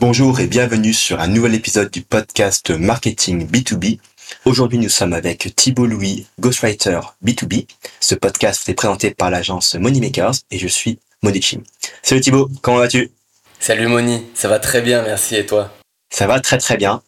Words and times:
Bonjour 0.00 0.40
et 0.40 0.46
bienvenue 0.46 0.94
sur 0.94 1.20
un 1.20 1.26
nouvel 1.26 1.54
épisode 1.54 1.90
du 1.90 2.00
podcast 2.00 2.70
Marketing 2.70 3.46
B2B. 3.46 3.98
Aujourd'hui, 4.46 4.78
nous 4.78 4.88
sommes 4.88 5.12
avec 5.12 5.54
Thibault 5.54 5.84
Louis, 5.84 6.26
Ghostwriter 6.40 7.00
B2B. 7.22 7.66
Ce 8.00 8.14
podcast 8.14 8.66
est 8.70 8.74
présenté 8.74 9.10
par 9.10 9.28
l'agence 9.28 9.74
Moneymakers 9.74 10.36
et 10.50 10.58
je 10.58 10.68
suis 10.68 10.98
Monichim. 11.22 11.60
Salut 12.02 12.22
Thibault, 12.22 12.48
comment 12.62 12.78
vas-tu? 12.78 13.10
Salut 13.58 13.88
Moni, 13.88 14.22
ça 14.32 14.48
va 14.48 14.58
très 14.58 14.80
bien, 14.80 15.02
merci 15.02 15.36
et 15.36 15.44
toi? 15.44 15.70
Ça 16.08 16.26
va 16.26 16.40
très 16.40 16.56
très 16.56 16.78
bien. 16.78 17.02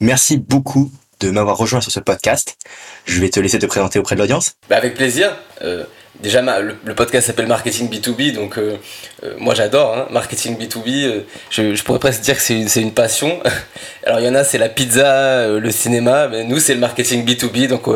Merci 0.00 0.38
beaucoup 0.38 0.90
de 1.20 1.30
m'avoir 1.30 1.58
rejoint 1.58 1.82
sur 1.82 1.92
ce 1.92 2.00
podcast. 2.00 2.56
Je 3.04 3.20
vais 3.20 3.28
te 3.28 3.40
laisser 3.40 3.58
te 3.58 3.66
présenter 3.66 3.98
auprès 3.98 4.14
de 4.14 4.22
l'audience. 4.22 4.54
Bah 4.70 4.78
avec 4.78 4.94
plaisir. 4.94 5.36
Euh, 5.60 5.84
déjà, 6.20 6.42
le, 6.60 6.94
podcast 6.94 7.26
s'appelle 7.26 7.46
Marketing 7.46 7.90
B2B, 7.90 8.32
donc 8.32 8.58
euh, 8.58 8.76
euh, 9.24 9.34
moi 9.38 9.54
j'adore 9.54 9.96
hein, 9.96 10.06
Marketing 10.10 10.58
B2B. 10.58 11.22
Je, 11.50 11.82
pourrais 11.82 11.98
presque 11.98 12.22
dire 12.22 12.36
que 12.36 12.42
c'est 12.42 12.80
une, 12.80 12.92
passion. 12.92 13.40
Alors 14.06 14.20
il 14.20 14.26
y 14.26 14.28
en 14.28 14.34
a, 14.34 14.44
c'est 14.44 14.58
la 14.58 14.68
pizza, 14.68 15.46
le 15.48 15.70
cinéma, 15.70 16.28
mais 16.28 16.44
nous 16.44 16.60
c'est 16.60 16.74
le 16.74 16.80
marketing 16.80 17.24
B2B, 17.26 17.68
donc 17.68 17.86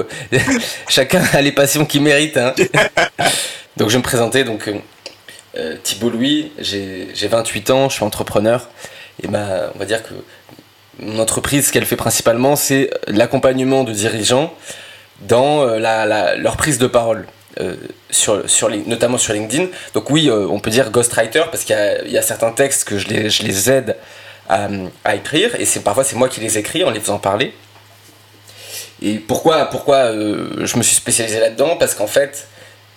chacun 0.88 1.22
a 1.32 1.40
les 1.40 1.52
passions 1.52 1.84
qu'il 1.84 2.02
mérite. 2.02 2.36
Hein. 2.36 2.54
donc 3.76 3.88
je 3.88 3.92
vais 3.92 3.98
me 3.98 4.02
présenter, 4.02 4.44
donc 4.44 4.70
Thibault 5.82 6.10
Louis, 6.10 6.52
j'ai 6.58 7.28
28 7.28 7.70
ans, 7.70 7.88
je 7.88 7.94
suis 7.94 8.04
entrepreneur, 8.04 8.68
et 9.22 9.28
bah, 9.28 9.72
on 9.74 9.78
va 9.78 9.84
dire 9.84 10.02
que 10.02 10.14
mon 10.98 11.18
entreprise, 11.18 11.68
ce 11.68 11.72
qu'elle 11.72 11.86
fait 11.86 11.96
principalement, 11.96 12.56
c'est 12.56 12.90
l'accompagnement 13.06 13.84
de 13.84 13.92
dirigeants 13.92 14.54
dans 15.20 15.62
euh, 15.62 16.36
leur 16.36 16.56
prise 16.56 16.78
de 16.78 16.86
parole. 16.86 17.26
Euh, 17.60 17.76
sur, 18.10 18.48
sur 18.48 18.70
notamment 18.86 19.18
sur 19.18 19.34
LinkedIn. 19.34 19.66
Donc 19.92 20.08
oui, 20.08 20.30
euh, 20.30 20.46
on 20.48 20.58
peut 20.58 20.70
dire 20.70 20.90
ghostwriter 20.90 21.42
parce 21.50 21.64
qu'il 21.64 21.76
y, 22.06 22.16
a 22.16 22.22
certains 22.22 22.50
textes 22.50 22.84
que 22.84 22.96
je 22.96 23.08
les, 23.08 23.28
je 23.28 23.42
les 23.42 23.70
aide 23.70 23.96
à, 24.48 24.68
à, 25.04 25.16
écrire 25.16 25.54
et 25.60 25.66
c'est 25.66 25.80
parfois 25.80 26.02
c'est 26.02 26.16
moi 26.16 26.30
qui 26.30 26.40
les 26.40 26.56
écris 26.56 26.82
en 26.82 26.90
les 26.90 27.00
faisant 27.00 27.18
parler. 27.18 27.52
Et 29.02 29.14
pourquoi, 29.18 29.66
pourquoi 29.66 30.12
je 30.12 30.76
me 30.78 30.82
suis 30.82 30.96
spécialisé 30.96 31.40
là-dedans? 31.40 31.76
Parce 31.76 31.94
qu'en 31.94 32.06
fait, 32.06 32.48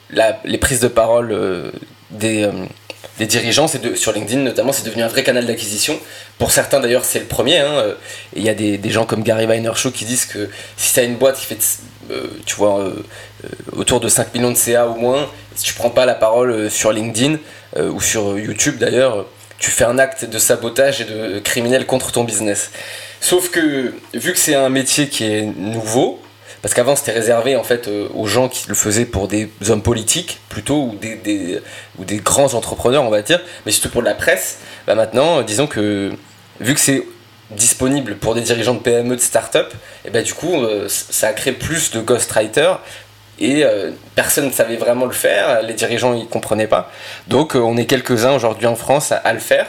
la, 0.09 0.39
les 0.45 0.58
prises 0.58 0.80
de 0.80 0.88
parole 0.88 1.72
des 2.11 2.50
les 3.20 3.28
dirigeants, 3.28 3.67
c'est 3.67 3.95
sur 3.95 4.11
LinkedIn 4.11 4.42
notamment, 4.42 4.73
c'est 4.73 4.86
devenu 4.86 5.03
un 5.03 5.08
vrai 5.08 5.23
canal 5.23 5.45
d'acquisition. 5.45 6.00
Pour 6.38 6.52
certains 6.52 6.80
d'ailleurs, 6.80 7.06
c'est 7.06 7.20
le 7.20 7.26
premier. 7.26 7.59
Hein, 7.59 7.72
euh, 7.72 7.95
il 8.36 8.44
y 8.44 8.50
a 8.50 8.53
des, 8.53 8.80
gens 8.89 9.06
comme 9.06 9.23
Gary 9.23 9.45
Vaynerchuk 9.45 9.94
qui 9.94 10.06
disent 10.06 10.26
que 10.26 10.50
si 10.76 10.94
tu 10.94 11.00
as 11.00 11.03
une 11.03 11.16
boîte 11.16 11.38
qui 11.38 11.45
fait, 11.45 11.56
euh, 11.56 11.95
tu 12.45 12.56
vois, 12.56 12.80
euh, 12.80 12.94
autour 13.73 14.00
de 14.00 14.08
5 14.08 14.34
millions 14.34 14.52
de 14.52 14.58
CA 14.58 14.88
au 14.88 14.95
moins, 14.95 15.30
si 15.56 15.64
tu 15.64 15.73
prends 15.73 15.89
pas 15.89 16.06
la 16.06 16.16
parole 16.16 16.70
sur 16.70 16.92
LinkedIn 16.92 17.38
ou 17.78 18.00
sur 18.02 18.39
YouTube 18.39 18.78
d'ailleurs, 18.78 19.25
tu 19.58 19.72
fais 19.72 19.84
un 19.84 19.98
acte 19.98 20.26
de 20.26 20.38
sabotage 20.38 21.02
et 21.02 21.06
de 21.06 21.39
criminel 21.39 21.86
contre 21.86 22.11
ton 22.11 22.23
business. 22.23 22.72
Sauf 23.22 23.50
que 23.50 23.94
vu 24.14 24.33
que 24.33 24.38
c'est 24.38 24.56
un 24.56 24.70
métier 24.70 25.09
qui 25.09 25.26
est 25.26 25.42
nouveau, 25.42 26.22
parce 26.61 26.73
qu'avant 26.73 26.95
c'était 26.95 27.11
réservé 27.11 27.56
en 27.56 27.64
fait 27.64 27.88
euh, 27.88 28.08
aux 28.14 28.28
gens 28.28 28.50
qui 28.50 28.67
le 28.67 28.76
faisaient 28.76 29.06
pour 29.06 29.28
des 29.28 29.50
hommes 29.70 29.83
politiques 29.83 30.39
plutôt 30.50 30.83
ou 30.83 30.95
des, 30.95 31.61
ou 31.98 32.06
des 32.06 32.17
grands 32.17 32.53
entrepreneurs 32.53 33.03
on 33.03 33.09
va 33.09 33.22
dire, 33.22 33.39
mais 33.66 33.72
surtout 33.72 33.89
pour 33.89 34.02
la 34.02 34.16
presse. 34.16 34.59
Bah 34.88 34.95
maintenant, 34.95 35.39
euh, 35.39 35.44
disons 35.44 35.67
que 35.67 36.11
vu 36.59 36.73
que 36.73 36.80
c'est 36.80 37.03
disponible 37.52 38.16
pour 38.16 38.36
des 38.36 38.42
dirigeants 38.42 38.74
de 38.74 38.80
PME, 38.80 39.16
de 39.16 39.22
start-up, 39.22 39.74
et 40.04 40.10
bah 40.10 40.22
du 40.22 40.34
coup 40.34 40.64
euh, 40.64 40.88
ça 40.90 41.28
a 41.28 41.34
créé 41.34 41.54
plus 41.54 41.92
de 41.92 42.02
ghostwriters 42.02 42.80
et 43.38 43.66
personne 44.16 44.46
ne 44.46 44.52
savait 44.52 44.78
vraiment 44.78 45.06
le 45.06 45.12
faire, 45.12 45.62
les 45.62 45.73
dirigeants 45.73 46.14
ils 46.14 46.26
comprenaient 46.26 46.68
pas. 46.68 46.90
Donc 47.28 47.56
on 47.56 47.76
est 47.76 47.86
quelques-uns 47.86 48.34
aujourd'hui 48.34 48.66
en 48.66 48.78
France 48.78 49.12
à, 49.12 49.34
le 49.34 49.40
faire. 49.40 49.68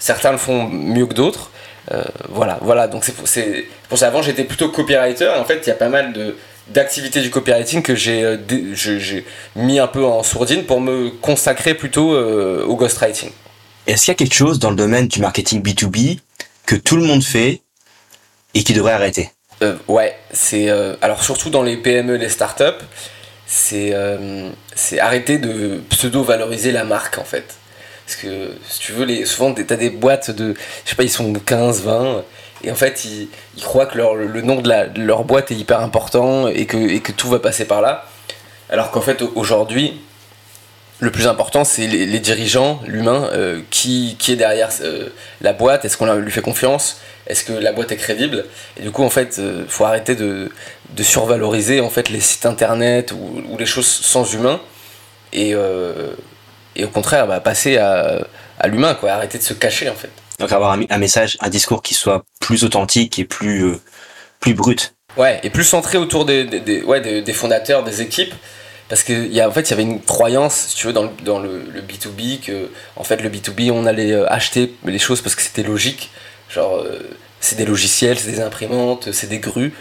Certains 0.00 0.32
le 0.32 0.38
font 0.38 0.64
mieux 0.64 1.06
que 1.06 1.14
d'autres. 1.14 1.52
Euh, 1.92 2.02
voilà, 2.28 2.58
voilà. 2.62 2.88
Donc 2.88 3.04
c'est 3.04 3.14
pour, 3.14 3.28
ça. 3.28 4.06
Avant, 4.06 4.22
j'étais 4.22 4.44
plutôt 4.44 4.68
copywriter. 4.68 5.24
Et 5.24 5.38
en 5.38 5.44
fait, 5.44 5.60
il 5.64 5.68
y 5.68 5.72
a 5.72 5.76
pas 5.76 5.88
mal 5.88 6.12
de 6.12 6.36
d'activités 6.68 7.22
du 7.22 7.30
copywriting 7.30 7.80
que 7.80 7.94
euh, 7.94 8.74
j'ai 8.74 9.24
mis 9.56 9.78
un 9.78 9.86
peu 9.86 10.04
en 10.04 10.22
sourdine 10.22 10.64
pour 10.64 10.82
me 10.82 11.08
consacrer 11.08 11.72
plutôt 11.72 12.12
euh, 12.12 12.62
au 12.66 12.76
ghostwriting. 12.76 13.30
Est-ce 13.86 14.04
qu'il 14.04 14.12
y 14.12 14.16
a 14.16 14.16
quelque 14.16 14.34
chose 14.34 14.58
dans 14.58 14.68
le 14.68 14.76
domaine 14.76 15.08
du 15.08 15.20
marketing 15.20 15.62
B2B 15.62 16.18
que 16.68 16.76
tout 16.76 16.96
le 16.96 17.02
monde 17.02 17.24
fait 17.24 17.62
et 18.52 18.62
qui 18.62 18.74
devrait 18.74 18.92
arrêter 18.92 19.30
Ouais, 19.88 20.14
c'est 20.30 20.68
alors 21.00 21.24
surtout 21.24 21.50
dans 21.50 21.64
les 21.64 21.76
PME, 21.76 22.14
les 22.14 22.28
startups, 22.28 22.84
c'est 23.46 23.92
c'est 24.76 25.00
arrêter 25.00 25.38
de 25.38 25.80
pseudo 25.90 26.22
valoriser 26.22 26.70
la 26.70 26.84
marque 26.84 27.18
en 27.18 27.24
fait. 27.24 27.56
Parce 28.06 28.16
que 28.20 28.52
si 28.68 28.78
tu 28.80 28.92
veux, 28.92 29.04
les, 29.04 29.26
souvent 29.26 29.52
t'as 29.52 29.76
des 29.76 29.90
boîtes 29.90 30.30
de, 30.30 30.54
je 30.84 30.90
sais 30.90 30.96
pas, 30.96 31.02
ils 31.02 31.10
sont 31.10 31.32
15, 31.32 31.82
20, 31.82 32.24
et 32.64 32.70
en 32.70 32.74
fait 32.74 33.04
ils, 33.04 33.28
croient 33.62 33.86
que 33.86 33.98
leur, 33.98 34.14
le 34.14 34.40
nom 34.42 34.60
de, 34.60 34.68
la, 34.68 34.86
leur 34.86 35.24
boîte 35.24 35.50
est 35.50 35.56
hyper 35.56 35.80
important 35.80 36.48
et 36.48 36.66
que 36.66 37.12
tout 37.12 37.28
va 37.28 37.40
passer 37.40 37.64
par 37.64 37.80
là. 37.80 38.06
Alors 38.70 38.90
qu'en 38.90 39.00
fait 39.00 39.22
aujourd'hui, 39.34 40.00
le 41.00 41.12
plus 41.12 41.26
important, 41.26 41.64
c'est 41.64 41.86
les, 41.86 42.18
dirigeants, 42.18 42.80
l'humain, 42.86 43.30
euh, 43.32 43.60
qui, 43.70 44.16
qui, 44.18 44.32
est 44.32 44.36
derrière 44.36 44.70
euh, 44.82 45.08
la 45.40 45.52
boîte, 45.52 45.84
est-ce 45.84 45.96
qu'on 45.96 46.12
lui 46.14 46.32
fait 46.32 46.42
confiance, 46.42 47.00
est-ce 47.26 47.44
que 47.44 47.52
la 47.52 47.72
boîte 47.72 47.92
est 47.92 47.96
crédible, 47.96 48.44
et 48.78 48.82
du 48.82 48.90
coup, 48.90 49.04
en 49.04 49.10
fait, 49.10 49.36
il 49.38 49.44
euh, 49.44 49.68
faut 49.68 49.84
arrêter 49.84 50.16
de, 50.16 50.50
de, 50.90 51.02
survaloriser 51.02 51.80
en 51.80 51.90
fait 51.90 52.08
les 52.08 52.20
sites 52.20 52.46
internet 52.46 53.12
ou, 53.12 53.42
ou 53.48 53.58
les 53.58 53.66
choses 53.66 53.86
sans 53.86 54.32
humain, 54.32 54.60
et, 55.32 55.54
et 56.74 56.84
au 56.84 56.88
contraire 56.88 57.26
bah, 57.26 57.38
passer 57.38 57.76
à, 57.76 58.26
à 58.58 58.68
l'humain, 58.68 58.94
quoi, 58.94 59.10
arrêter 59.10 59.36
de 59.36 59.42
se 59.42 59.52
cacher 59.52 59.90
en 59.90 59.94
fait. 59.94 60.10
Donc 60.38 60.52
avoir 60.52 60.72
un, 60.72 60.98
message, 60.98 61.36
un 61.40 61.48
discours 61.48 61.82
qui 61.82 61.94
soit 61.94 62.24
plus 62.40 62.64
authentique 62.64 63.18
et 63.18 63.24
plus, 63.24 63.74
plus 64.40 64.54
brut. 64.54 64.94
Ouais, 65.16 65.40
et 65.42 65.50
plus 65.50 65.64
centré 65.64 65.98
autour 65.98 66.24
des, 66.24 66.44
des, 66.44 66.82
ouais, 66.82 67.00
des, 67.00 67.32
fondateurs, 67.32 67.82
des 67.82 68.02
équipes. 68.02 68.34
Parce 68.88 69.02
qu'il 69.02 69.32
y 69.32 69.42
en 69.42 69.50
fait, 69.50 69.68
il 69.68 69.70
y 69.70 69.72
avait 69.74 69.82
une 69.82 70.00
croyance, 70.00 70.54
si 70.68 70.76
tu 70.76 70.86
veux, 70.86 70.92
dans 70.92 71.04
le, 71.04 71.10
dans 71.24 71.38
le, 71.38 71.60
B2B, 71.86 72.40
que 72.40 72.70
fait, 73.02 73.20
le 73.20 73.28
B2B, 73.28 73.70
on 73.70 73.84
allait 73.84 74.12
euh, 74.12 74.26
acheter 74.32 74.74
les 74.84 74.98
choses 74.98 75.20
parce 75.20 75.34
que 75.34 75.42
c'était 75.42 75.62
logique. 75.62 76.10
Genre, 76.48 76.76
euh, 76.76 76.98
c'est 77.40 77.56
des 77.56 77.66
logiciels, 77.66 78.18
c'est 78.18 78.30
des 78.30 78.40
imprimantes, 78.40 79.12
c'est 79.12 79.28
des 79.28 79.38
grues. 79.38 79.74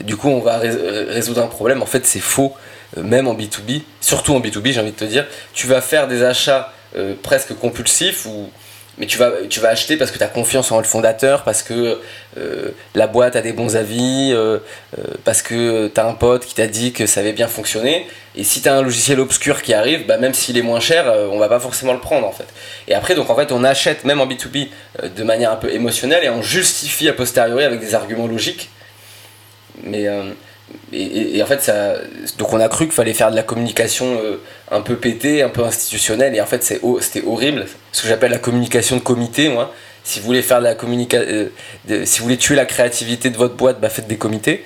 Du 0.00 0.16
coup, 0.16 0.28
on 0.28 0.40
va 0.40 0.58
résoudre 0.58 1.42
un 1.42 1.46
problème. 1.46 1.82
En 1.82 1.86
fait, 1.86 2.06
c'est 2.06 2.20
faux. 2.20 2.54
Euh, 2.96 3.02
même 3.02 3.28
en 3.28 3.34
B2B, 3.34 3.82
surtout 4.00 4.34
en 4.34 4.40
B2B, 4.40 4.72
j'ai 4.72 4.80
envie 4.80 4.92
de 4.92 4.96
te 4.96 5.04
dire, 5.04 5.26
tu 5.52 5.66
vas 5.66 5.80
faire 5.80 6.08
des 6.08 6.22
achats 6.22 6.72
euh, 6.96 7.14
presque 7.22 7.54
compulsifs 7.54 8.26
ou 8.26 8.50
mais 8.98 9.06
tu 9.06 9.18
vas, 9.18 9.32
tu 9.48 9.60
vas 9.60 9.68
acheter 9.68 9.96
parce 9.96 10.10
que 10.10 10.18
tu 10.18 10.24
as 10.24 10.28
confiance 10.28 10.72
en 10.72 10.78
le 10.78 10.84
fondateur, 10.84 11.44
parce 11.44 11.62
que 11.62 12.00
euh, 12.38 12.70
la 12.94 13.06
boîte 13.06 13.36
a 13.36 13.42
des 13.42 13.52
bons 13.52 13.76
avis, 13.76 14.34
parce 15.24 15.42
que 15.42 15.88
tu 15.88 16.00
as 16.00 16.06
un 16.06 16.14
pote 16.14 16.46
qui 16.46 16.54
t'a 16.54 16.66
dit 16.66 16.92
que 16.92 17.06
ça 17.06 17.20
avait 17.20 17.32
bien 17.32 17.48
fonctionné. 17.48 18.06
Et 18.36 18.44
si 18.44 18.60
tu 18.60 18.68
as 18.68 18.74
un 18.74 18.82
logiciel 18.82 19.20
obscur 19.20 19.62
qui 19.62 19.74
arrive, 19.74 20.06
bah, 20.06 20.18
même 20.18 20.34
s'il 20.34 20.58
est 20.58 20.62
moins 20.62 20.80
cher, 20.80 21.12
on 21.30 21.38
va 21.38 21.48
pas 21.48 21.60
forcément 21.60 21.92
le 21.92 22.00
prendre 22.00 22.26
en 22.26 22.32
fait. 22.32 22.46
Et 22.88 22.94
après, 22.94 23.14
donc 23.14 23.30
en 23.30 23.36
fait, 23.36 23.52
on 23.52 23.64
achète 23.64 24.04
même 24.04 24.20
en 24.20 24.26
B2B 24.26 24.68
de 25.14 25.22
manière 25.22 25.52
un 25.52 25.56
peu 25.56 25.72
émotionnelle 25.72 26.24
et 26.24 26.30
on 26.30 26.42
justifie 26.42 27.08
a 27.08 27.12
posteriori 27.12 27.64
avec 27.64 27.80
des 27.80 27.94
arguments 27.94 28.26
logiques. 28.26 28.70
Mais 29.82 30.08
et, 30.92 31.42
en 31.42 31.46
fait, 31.46 31.62
ça, 31.62 31.94
donc 32.38 32.52
on 32.52 32.60
a 32.60 32.68
cru 32.68 32.86
qu'il 32.86 32.94
fallait 32.94 33.14
faire 33.14 33.30
de 33.30 33.36
la 33.36 33.42
communication 33.42 34.18
euh, 34.22 34.40
un 34.70 34.80
peu 34.80 34.96
pétée, 34.96 35.42
un 35.42 35.48
peu 35.48 35.64
institutionnelle, 35.64 36.34
et 36.34 36.40
en 36.40 36.46
fait 36.46 36.62
c'était 36.62 37.24
horrible, 37.26 37.66
ce 37.92 38.02
que 38.02 38.08
j'appelle 38.08 38.30
la 38.30 38.38
communication 38.38 38.96
de 38.96 39.02
comité, 39.02 39.48
moi. 39.48 39.72
Si 40.04 40.20
vous 40.20 40.26
voulez 40.26 40.42
faire 40.42 40.60
de 40.60 40.64
la 40.64 40.76
communication, 40.76 41.26
euh, 41.28 42.04
si 42.04 42.18
vous 42.18 42.24
voulez 42.24 42.36
tuer 42.36 42.54
la 42.54 42.64
créativité 42.64 43.30
de 43.30 43.36
votre 43.36 43.56
boîte, 43.56 43.80
bah 43.80 43.88
faites 43.88 44.06
des 44.06 44.16
comités. 44.16 44.64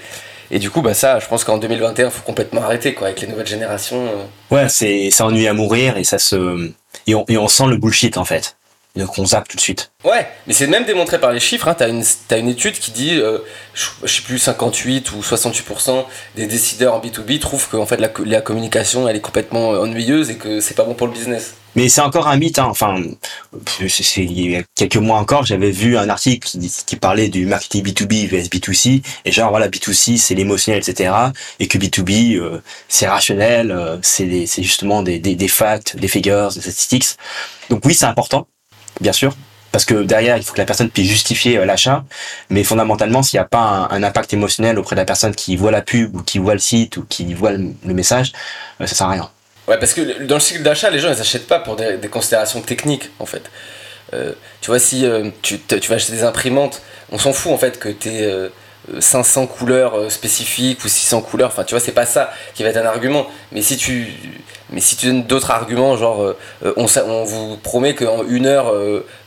Et 0.51 0.59
du 0.59 0.69
coup, 0.69 0.83
bah 0.83 0.93
ça, 0.93 1.19
je 1.19 1.27
pense 1.27 1.45
qu'en 1.45 1.57
2021, 1.57 2.07
il 2.07 2.11
faut 2.11 2.23
complètement 2.23 2.63
arrêter, 2.63 2.93
quoi, 2.93 3.07
avec 3.07 3.21
les 3.23 3.29
nouvelles 3.29 3.47
générations. 3.47 4.07
Euh. 4.07 4.55
Ouais, 4.55 4.69
c'est 4.69 5.11
ça 5.11 5.25
ennuie 5.25 5.49
à 5.49 5.55
mourir 5.55 5.97
et 5.97 6.05
ça 6.05 6.19
se 6.19 6.71
et 7.07 7.15
on, 7.15 7.25
et 7.29 7.39
on 7.39 7.49
sent 7.49 7.67
le 7.69 7.77
bullshit 7.77 8.19
en 8.19 8.25
fait 8.25 8.57
donc 8.97 9.19
on 9.19 9.27
zappe 9.27 9.49
tout 9.49 9.57
de 9.57 9.61
suite. 9.61 9.93
Ouais, 10.05 10.27
mais 10.47 10.53
c'est 10.53 10.67
même 10.67 10.85
démontré 10.85 11.21
par 11.21 11.33
les 11.33 11.41
chiffres. 11.41 11.69
Hein. 11.69 11.75
Tu 11.75 11.85
as, 11.85 12.35
as, 12.35 12.39
une 12.39 12.49
étude 12.49 12.75
qui 12.75 12.91
dit, 12.91 13.19
euh, 13.19 13.39
je, 13.75 14.07
sais 14.07 14.23
plus, 14.23 14.39
58 14.39 15.13
ou 15.13 15.21
68% 15.21 16.05
des 16.37 16.47
décideurs 16.47 16.95
en 16.95 17.01
B2B 17.01 17.39
trouvent 17.39 17.69
que 17.69 17.77
en 17.77 17.87
fait, 17.87 17.99
la, 17.99 18.11
la, 18.25 18.41
communication 18.41 19.09
elle 19.09 19.17
est 19.17 19.21
complètement 19.21 19.73
euh, 19.73 19.83
ennuyeuse 19.83 20.31
et 20.31 20.37
que 20.37 20.61
c'est 20.61 20.75
pas 20.75 20.85
bon 20.85 20.95
pour 20.95 21.07
le 21.07 21.13
business. 21.13 21.55
Mais 21.77 21.89
c'est 21.89 22.01
encore 22.01 22.27
un 22.27 22.37
mythe. 22.37 22.59
Hein. 22.59 22.67
Enfin, 22.69 23.01
c'est, 23.69 24.25
il 24.25 24.51
y 24.51 24.57
a 24.57 24.63
quelques 24.75 24.97
mois 24.97 25.19
encore, 25.19 25.45
j'avais 25.47 25.71
vu 25.71 25.97
un 25.97 26.09
article 26.09 26.49
qui, 26.49 26.59
qui, 26.85 26.97
parlait 26.97 27.29
du 27.29 27.47
marketing 27.47 27.85
B2B 27.85 28.27
vs 28.27 28.49
B2C. 28.49 29.03
Et 29.25 29.31
genre, 29.31 29.51
voilà, 29.51 29.69
B2C, 29.69 30.17
c'est 30.17 30.35
l'émotionnel, 30.35 30.83
etc. 30.85 31.15
Et 31.61 31.69
que 31.69 31.79
B2B, 31.79 32.39
euh, 32.39 32.61
c'est 32.89 33.07
rationnel, 33.07 34.01
c'est, 34.03 34.47
c'est 34.47 34.65
justement 34.65 35.05
des, 35.05 35.21
des, 35.21 35.37
des 35.37 35.49
facts, 35.49 35.97
des 35.97 36.09
figures, 36.09 36.53
des 36.53 36.61
statistiques. 36.61 37.07
Donc 37.69 37.85
oui, 37.85 37.95
c'est 37.95 38.07
important 38.07 38.49
bien 39.01 39.13
sûr, 39.13 39.35
parce 39.73 39.85
que 39.85 40.03
derrière, 40.03 40.37
il 40.37 40.43
faut 40.43 40.53
que 40.53 40.59
la 40.59 40.65
personne 40.65 40.91
puisse 40.91 41.09
justifier 41.09 41.59
euh, 41.59 41.65
l'achat, 41.65 42.05
mais 42.49 42.65
fondamentalement, 42.65 43.23
s'il 43.23 43.39
n'y 43.39 43.43
a 43.43 43.49
pas 43.49 43.89
un, 43.91 44.03
impact 44.03 44.33
émotionnel 44.33 44.79
auprès 44.79 44.97
de 44.97 45.01
la 45.01 45.05
personne 45.05 45.35
qui 45.35 45.57
voit 45.57 45.71
la 45.71 45.83
pub 45.83 46.17
ou 46.17 46.23
qui 46.23 46.39
voit 46.39 46.55
le 46.55 46.61
site 46.61 46.97
ou 46.97 47.05
qui 47.09 47.33
voit 47.35 47.53
le, 47.53 47.75
message, 47.85 48.33
euh, 48.81 48.87
ça 48.87 48.95
sert 48.95 49.07
à 49.07 49.11
rien. 49.11 49.31
Ouais, 49.69 49.79
parce 49.79 49.95
que 49.95 50.25
dans 50.25 50.37
le 50.37 50.41
cycle 50.41 50.63
d'achat, 50.63 50.91
les 50.91 50.99
gens, 50.99 51.13
ils 51.13 51.19
n'achètent 51.19 51.47
pas 51.47 51.61
pour 51.61 51.77
des, 51.77 51.99
considérations 52.11 52.61
techniques, 52.61 53.11
en 53.21 53.27
fait. 53.27 53.51
tu 54.61 54.67
vois, 54.67 54.81
si 54.81 55.05
tu, 55.43 55.61
tu, 55.61 55.89
vas 55.89 55.95
acheter 55.95 56.13
des 56.13 56.25
imprimantes, 56.25 56.83
on 57.13 57.19
s'en 57.19 57.33
fout 57.33 57.53
en 57.53 57.59
fait 57.59 57.79
que 57.79 57.89
tu 57.89 58.09
aies 58.09 58.51
500 58.99 59.47
couleurs 59.47 60.11
spécifiques 60.11 60.85
ou 60.85 60.89
600 60.89 61.21
couleurs, 61.21 61.51
enfin 61.51 61.63
tu 61.63 61.75
vois, 61.75 61.81
c'est 61.81 61.93
pas 61.93 62.07
ça 62.07 62.33
qui 62.55 62.65
va 62.65 62.71
être 62.71 62.79
un 62.79 62.87
argument. 62.87 63.29
Mais 63.53 63.63
si 63.63 63.77
tu, 63.77 64.09
mais 64.73 64.81
si 64.81 64.97
tu 64.97 65.07
donnes 65.07 65.25
d'autres 65.25 65.51
arguments, 65.51 65.97
genre 65.97 66.35
on, 66.65 66.87
on, 66.87 67.25
vous 67.25 67.57
promet 67.57 67.95
qu'en 67.95 68.25
une 68.25 68.47
heure, 68.47 68.73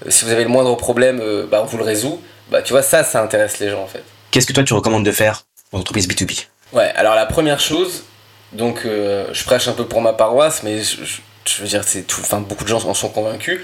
si 0.08 0.26
vous 0.26 0.32
avez 0.32 0.44
le 0.44 0.50
moindre 0.50 0.76
problème, 0.76 1.22
bah, 1.50 1.62
on 1.64 1.66
vous 1.66 1.78
le 1.78 1.84
résout, 1.84 2.20
bah 2.50 2.62
tu 2.62 2.74
vois, 2.74 2.84
ça, 2.84 3.04
ça 3.04 3.22
intéresse 3.22 3.60
les 3.60 3.70
gens 3.70 3.82
en 3.82 3.88
fait. 3.88 4.04
Qu'est-ce 4.32 4.48
que 4.48 4.54
toi 4.54 4.64
tu 4.64 4.74
recommandes 4.74 5.06
de 5.06 5.12
faire 5.12 5.46
en 5.72 5.80
entreprise 5.80 6.08
B2B 6.08 6.46
Ouais, 6.74 6.92
alors 6.96 7.16
la 7.16 7.26
première 7.26 7.60
chose, 7.60 8.04
donc 8.52 8.82
euh, 8.86 9.28
je 9.32 9.44
prêche 9.44 9.68
un 9.68 9.74
peu 9.74 9.86
pour 9.86 10.02
ma 10.02 10.14
paroisse, 10.14 10.64
mais 10.64 10.82
je, 10.82 11.62
veux 11.62 11.68
dire, 11.68 11.84
c'est 11.84 12.04
tout, 12.04 12.22
enfin 12.22 12.40
beaucoup 12.40 12.64
de 12.64 12.70
gens 12.70 12.84
en 12.86 12.94
sont 12.94 13.10
convaincus. 13.10 13.62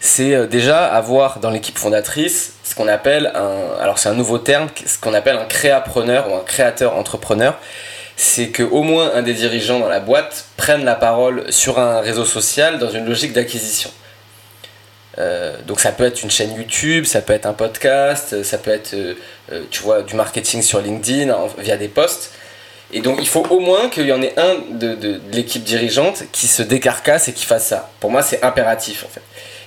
C'est 0.00 0.34
euh, 0.34 0.46
déjà 0.46 0.86
avoir 0.86 1.38
dans 1.40 1.50
l'équipe 1.50 1.76
fondatrice 1.76 2.54
ce 2.62 2.74
qu'on 2.74 2.88
appelle 2.88 3.32
un, 3.34 3.78
alors 3.80 3.98
c'est 3.98 4.08
un 4.08 4.14
nouveau 4.14 4.38
terme, 4.38 4.68
ce 4.84 4.98
qu'on 4.98 5.14
appelle 5.14 5.36
un 5.36 5.44
créapreneur 5.44 6.30
ou 6.30 6.34
un 6.34 6.44
créateur 6.44 6.96
entrepreneur. 6.96 7.58
C'est 8.16 8.48
que 8.48 8.62
au 8.62 8.82
moins 8.82 9.12
un 9.14 9.22
des 9.22 9.34
dirigeants 9.34 9.78
dans 9.78 9.88
la 9.88 10.00
boîte 10.00 10.46
prenne 10.56 10.84
la 10.84 10.94
parole 10.94 11.52
sur 11.52 11.78
un 11.78 12.00
réseau 12.00 12.24
social 12.24 12.78
dans 12.78 12.90
une 12.90 13.06
logique 13.06 13.32
d'acquisition. 13.32 13.90
Euh, 15.18 15.56
donc 15.66 15.80
ça 15.80 15.92
peut 15.92 16.04
être 16.04 16.22
une 16.22 16.30
chaîne 16.30 16.54
YouTube, 16.54 17.04
ça 17.04 17.20
peut 17.20 17.32
être 17.32 17.46
un 17.46 17.52
podcast, 17.52 18.42
ça 18.42 18.58
peut 18.58 18.70
être 18.70 18.94
tu 19.70 19.82
vois 19.82 20.02
du 20.02 20.14
marketing 20.14 20.62
sur 20.62 20.80
LinkedIn 20.80 21.34
via 21.58 21.76
des 21.76 21.88
posts. 21.88 22.32
Et 22.92 23.00
donc 23.00 23.18
il 23.20 23.26
faut 23.26 23.44
au 23.50 23.60
moins 23.60 23.88
qu'il 23.88 24.06
y 24.06 24.12
en 24.12 24.22
ait 24.22 24.34
un 24.38 24.56
de, 24.70 25.20
l'équipe 25.32 25.62
dirigeante 25.62 26.24
qui 26.32 26.46
se 26.46 26.62
décarcasse 26.62 27.28
et 27.28 27.32
qui 27.32 27.44
fasse 27.44 27.66
ça. 27.66 27.90
Pour 28.00 28.10
moi, 28.10 28.22
c'est 28.22 28.42
impératif 28.42 29.04
en 29.04 29.08
fait. 29.08 29.22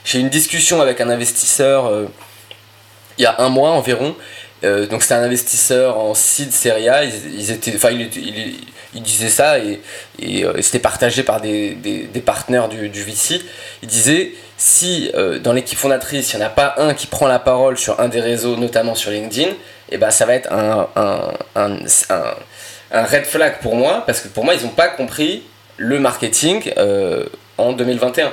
J'ai 0.06 0.20
eu 0.20 0.22
une 0.22 0.30
discussion 0.30 0.82
avec 0.82 1.02
un 1.02 1.10
investisseur 1.10 1.88
euh, 1.88 2.06
il 3.18 3.24
y 3.24 3.26
a 3.26 3.42
un 3.42 3.50
mois 3.50 3.72
environ. 3.72 4.16
Euh, 4.64 4.88
donc 4.88 5.04
c'était 5.04 5.16
un 5.16 5.24
investisseur 5.24 5.98
en 5.98 6.14
seed 6.14 6.52
série 6.52 6.90
A. 6.90 7.04
Ils, 7.04 7.52
étaient, 7.52 7.74
enfin, 7.76 7.92
il, 7.92 9.02
disait 9.02 9.30
ça 9.30 9.60
et, 9.60 9.80
euh, 10.22 10.54
et, 10.56 10.62
c'était 10.62 10.80
partagé 10.80 11.24
par 11.24 11.42
des, 11.42 11.76
des, 11.76 12.22
partenaires 12.22 12.68
du, 12.70 12.90
VC. 12.90 13.42
Il 13.82 13.88
disait 13.88 14.34
si 14.58 15.12
dans 15.44 15.54
l'équipe 15.54 15.78
fondatrice 15.78 16.34
il 16.34 16.38
n'y 16.38 16.44
en 16.44 16.48
a 16.48 16.50
pas 16.50 16.76
un 16.78 16.94
qui 16.94 17.08
prend 17.08 17.28
la 17.28 17.40
parole 17.40 17.78
sur 17.78 18.00
un 18.00 18.10
des 18.10 18.20
réseaux, 18.20 18.58
notamment 18.58 18.96
sur 18.96 19.12
LinkedIn, 19.12 19.52
et 19.52 19.56
eh 19.92 19.98
ben 19.98 20.12
ça 20.12 20.26
va 20.26 20.36
être 20.36 20.52
un, 20.52 20.90
un, 20.96 21.32
un, 21.56 21.78
un 22.92 23.04
red 23.04 23.26
flag 23.26 23.60
pour 23.62 23.76
moi, 23.76 24.04
parce 24.06 24.22
que 24.22 24.28
pour 24.28 24.44
moi, 24.44 24.54
ils 24.56 24.64
n'ont 24.64 24.70
pas 24.70 24.90
compris 24.90 25.44
le 25.78 26.00
marketing 26.00 26.72
euh, 26.78 27.26
en 27.58 27.74
2021. 27.74 28.32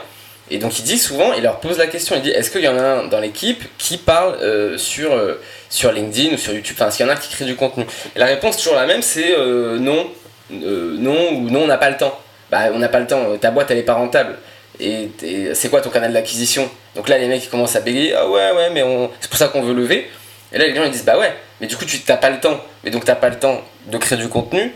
Et 0.51 0.59
donc 0.59 0.79
il 0.79 0.85
dit 0.85 0.99
souvent, 0.99 1.33
il 1.33 1.43
leur 1.43 1.59
pose 1.61 1.79
la 1.79 1.87
question, 1.87 2.15
il 2.17 2.23
dit 2.23 2.31
est-ce 2.31 2.51
qu'il 2.51 2.63
y 2.63 2.69
en 2.69 2.79
a 2.79 2.83
un 2.83 3.05
dans 3.09 3.21
l'équipe 3.21 3.65
qui 3.79 3.97
parle 3.97 4.37
euh, 4.43 4.79
sur, 4.79 5.13
euh, 5.13 5.41
sur 5.71 5.93
LinkedIn 5.93 6.35
ou 6.35 6.39
sur 6.39 6.53
YouTube? 6.53 6.77
Enfin, 6.79 6.89
est-ce 6.89 6.99
qu'il 6.99 7.07
y 7.07 7.09
en 7.09 7.13
a 7.13 7.17
qui 7.17 7.29
crée 7.31 7.45
du 7.45 7.57
contenu? 7.57 7.85
Et 8.15 8.19
la 8.19 8.27
réponse 8.27 8.57
toujours 8.57 8.77
la 8.77 8.87
même, 8.87 9.03
c'est 9.03 9.37
non, 9.37 10.09
non 10.51 11.33
ou 11.33 11.51
non, 11.51 11.63
on 11.63 11.67
n'a 11.67 11.79
pas 11.79 11.91
le 11.91 11.97
temps. 11.97 12.19
Bah, 12.51 12.69
on 12.73 12.79
n'a 12.79 12.89
pas 12.89 13.01
le 13.01 13.09
temps, 13.09 13.37
ta 13.39 13.51
boîte 13.51 13.71
elle 13.73 13.79
est 13.79 13.83
pas 13.83 13.95
rentable. 13.95 14.37
Et, 14.79 15.09
c'est 15.55 15.69
quoi 15.69 15.81
ton 15.81 15.91
canal 15.91 16.13
d'acquisition? 16.13 16.69
Donc 16.95 17.09
là, 17.09 17.19
les 17.19 17.27
mecs 17.27 17.45
ils 17.45 17.51
commencent 17.51 17.77
à 17.77 17.81
bégayer, 17.81 18.15
ah 18.15 18.29
ouais, 18.29 18.53
ouais, 18.53 18.71
mais 18.73 18.85
c'est 19.21 19.29
pour 19.29 19.39
ça 19.39 19.49
qu'on 19.49 19.63
veut 19.63 19.75
lever. 19.75 20.09
Et 20.53 20.59
là, 20.59 20.67
les 20.67 20.75
gens 20.75 20.85
ils 20.85 20.91
disent, 20.91 21.05
bah 21.05 21.19
ouais, 21.19 21.35
mais 21.61 21.67
du 21.67 21.77
coup, 21.77 21.85
tu 21.85 21.99
n'as 22.09 22.17
pas 22.17 22.31
le 22.31 22.41
temps. 22.41 22.61
Mais 22.85 22.91
donc, 22.91 23.05
tu 23.05 23.11
n'as 23.11 23.17
pas 23.17 23.29
le 23.29 23.39
temps 23.39 23.63
de 23.87 23.99
créer 23.99 24.19
du 24.19 24.29
contenu, 24.29 24.75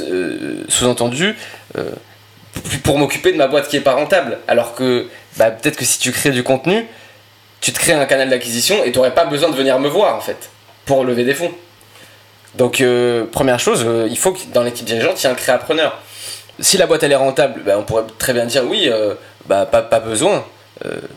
euh, 0.00 0.64
sous-entendu, 0.68 1.36
euh, 1.76 1.90
pour 2.82 2.98
m'occuper 2.98 3.32
de 3.32 3.36
ma 3.36 3.46
boîte 3.46 3.68
qui 3.68 3.76
est 3.76 3.82
pas 3.82 3.94
rentable. 3.94 4.38
Alors 4.48 4.74
que 4.74 5.08
bah, 5.36 5.50
peut-être 5.50 5.76
que 5.76 5.84
si 5.84 5.98
tu 5.98 6.12
crées 6.12 6.30
du 6.30 6.42
contenu, 6.42 6.86
tu 7.60 7.72
te 7.72 7.78
crées 7.78 7.92
un 7.92 8.06
canal 8.06 8.28
d'acquisition 8.30 8.84
et 8.84 8.92
tu 8.92 8.98
n'aurais 8.98 9.14
pas 9.14 9.24
besoin 9.24 9.50
de 9.50 9.56
venir 9.56 9.78
me 9.78 9.88
voir, 9.88 10.14
en 10.14 10.20
fait, 10.20 10.50
pour 10.86 11.04
lever 11.04 11.24
des 11.24 11.34
fonds. 11.34 11.52
Donc, 12.54 12.80
euh, 12.80 13.24
première 13.30 13.60
chose, 13.60 13.86
il 14.08 14.18
faut 14.18 14.32
que 14.32 14.40
dans 14.52 14.62
l'équipe 14.62 14.86
dirigeante, 14.86 15.22
il 15.22 15.26
y 15.26 15.28
ait 15.28 15.32
un 15.32 15.36
créapreneur. 15.36 15.98
Si 16.60 16.76
la 16.76 16.86
boîte 16.86 17.02
elle 17.02 17.12
est 17.12 17.16
rentable, 17.16 17.62
bah, 17.64 17.76
on 17.78 17.82
pourrait 17.82 18.04
très 18.18 18.32
bien 18.32 18.46
dire 18.46 18.64
oui, 18.64 18.90
bah, 19.46 19.66
pas, 19.66 20.00
besoin. 20.00 20.44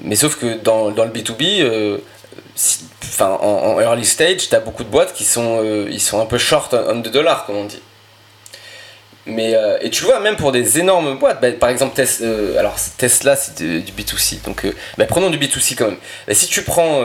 mais 0.01 0.16
sauf 0.16 0.36
que 0.36 0.57
dans, 0.57 0.89
le 0.89 1.12
B2B, 1.12 2.00
enfin, 3.04 3.38
en, 3.42 3.80
early 3.80 4.06
stage, 4.06 4.50
tu 4.50 4.56
as 4.56 4.60
beaucoup 4.60 4.84
de 4.84 4.89
boîtes 4.89 5.13
qui 5.13 5.25
euh, 5.38 5.98
sont 6.00 6.19
un 6.19 6.25
peu 6.25 6.38
short 6.38 6.74
on 6.74 7.01
the 7.01 7.10
dollar, 7.10 7.45
comme 7.45 7.57
on 7.57 7.66
dit. 7.66 7.81
Mais, 9.26 9.56
euh, 9.56 9.78
et 9.82 9.90
tu 9.90 10.04
vois, 10.04 10.20
même 10.20 10.36
pour 10.36 10.52
des 10.52 10.80
énormes 10.80 11.18
boîtes, 11.18 11.42
bah, 11.42 11.52
par 11.52 11.70
exemple 11.70 11.96
Tesla, 11.96 12.26
euh, 12.26 12.58
alors 12.58 12.76
Tesla 12.98 13.36
c'est 13.36 13.62
du 13.62 13.92
B2C, 13.92 14.42
donc 14.44 14.66
bah, 14.98 15.06
prenons 15.06 15.30
du 15.30 15.38
B2C 15.38 15.76
quand 15.76 15.86
même. 15.86 15.98
Bah, 16.28 16.34
si 16.34 16.48
tu 16.48 16.64
prends 16.64 17.04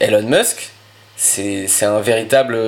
Elon 0.00 0.22
Musk, 0.22 0.70
c'est 1.16 1.84
un 1.84 2.00
véritable. 2.00 2.58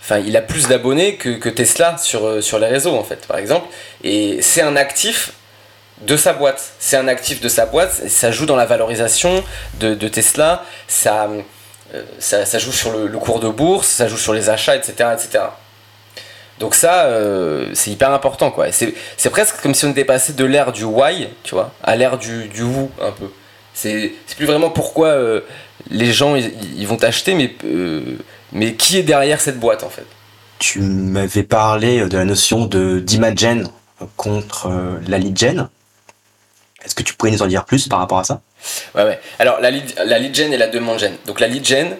Enfin, 0.00 0.18
il 0.18 0.36
a 0.36 0.42
plus 0.42 0.68
d'abonnés 0.68 1.16
que, 1.16 1.48
Tesla 1.48 1.96
sur, 1.98 2.42
sur 2.42 2.58
les 2.58 2.68
réseaux 2.68 2.94
en 2.94 3.04
fait, 3.04 3.26
par 3.26 3.38
exemple. 3.38 3.66
Et 4.04 4.38
c'est 4.42 4.62
un 4.62 4.76
actif 4.76 5.32
de 6.02 6.16
sa 6.16 6.32
boîte. 6.32 6.72
C'est 6.78 6.96
un 6.96 7.08
actif 7.08 7.40
de 7.40 7.48
sa 7.48 7.66
boîte, 7.66 8.08
ça 8.08 8.30
joue 8.30 8.46
dans 8.46 8.56
la 8.56 8.66
valorisation 8.66 9.42
de, 9.80 9.94
Tesla, 10.08 10.64
euh, 11.06 12.02
ça, 12.18 12.44
ça, 12.44 12.58
joue 12.58 12.72
sur 12.72 12.92
le, 12.92 13.08
cours 13.18 13.40
de 13.40 13.48
bourse, 13.48 13.88
ça 13.88 14.08
joue 14.08 14.18
sur 14.18 14.34
les 14.34 14.50
achats, 14.50 14.76
etc. 14.76 15.10
etc. 15.14 15.44
Donc 16.58 16.74
ça, 16.74 17.04
euh, 17.04 17.70
c'est 17.74 17.90
hyper 17.90 18.10
important, 18.12 18.50
quoi. 18.50 18.66
C'est 18.72 18.94
presque 19.30 19.60
comme 19.60 19.74
si 19.74 19.84
on 19.84 19.90
était 19.90 20.04
passé 20.04 20.32
de 20.32 20.44
l'ère 20.44 20.72
du 20.72 20.84
why, 20.84 21.28
tu 21.42 21.54
vois, 21.54 21.72
à 21.82 21.96
l'ère 21.96 22.18
du, 22.18 22.48
du 22.48 22.62
who, 22.62 22.90
un 23.00 23.12
peu. 23.12 23.30
C'est 23.74 24.12
plus 24.36 24.46
vraiment 24.46 24.70
pourquoi 24.70 25.08
euh, 25.08 25.40
les 25.90 26.12
gens, 26.12 26.34
ils, 26.34 26.86
vont 26.86 26.96
t'acheter, 26.96 27.34
mais, 27.34 27.54
mais 28.52 28.74
qui 28.74 28.96
est 28.96 29.02
derrière 29.02 29.40
cette 29.40 29.60
boîte, 29.60 29.84
en 29.84 29.90
fait? 29.90 30.06
Tu 30.58 30.80
m'avais 30.80 31.42
parlé 31.42 32.06
de 32.08 32.16
la 32.16 32.24
notion 32.24 32.64
de 32.64 33.00
d'imagen 33.00 33.64
contre 34.16 34.70
la 35.06 35.18
lead 35.18 35.38
gen. 35.38 35.68
Est-ce 36.82 36.94
que 36.94 37.02
tu 37.02 37.12
pourrais 37.12 37.32
nous 37.32 37.42
en 37.42 37.46
dire 37.46 37.66
plus 37.66 37.88
par 37.88 37.98
rapport 37.98 38.18
à 38.18 38.24
ça? 38.24 38.40
Ouais, 38.94 39.04
ouais. 39.04 39.20
Alors, 39.38 39.60
la 39.60 39.70
lead, 39.70 39.92
la 40.06 40.18
lead 40.18 40.34
gen 40.34 40.54
et 40.54 40.56
la 40.56 40.68
demande 40.68 40.98
gen. 40.98 41.12
Donc, 41.26 41.40
la 41.40 41.48
lead 41.48 41.66
gen, 41.66 41.96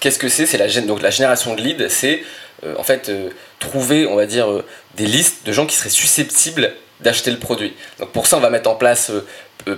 qu'est-ce 0.00 0.18
que 0.18 0.28
c'est? 0.28 0.46
C'est 0.46 0.58
la, 0.58 0.68
donc, 0.80 1.00
la 1.00 1.10
génération 1.10 1.54
de 1.54 1.60
lead, 1.60 1.88
c'est 1.88 2.22
euh, 2.64 2.74
en 2.76 2.82
fait 2.82 3.08
euh, 3.08 3.30
trouver, 3.58 4.06
on 4.06 4.16
va 4.16 4.26
dire, 4.26 4.50
euh, 4.50 4.64
des 4.96 5.06
listes 5.06 5.46
de 5.46 5.52
gens 5.52 5.66
qui 5.66 5.76
seraient 5.76 5.90
susceptibles 5.90 6.72
d'acheter 7.00 7.30
le 7.30 7.38
produit. 7.38 7.74
Donc, 7.98 8.10
pour 8.10 8.26
ça, 8.26 8.36
on 8.36 8.40
va 8.40 8.50
mettre 8.50 8.68
en 8.68 8.74
place 8.74 9.12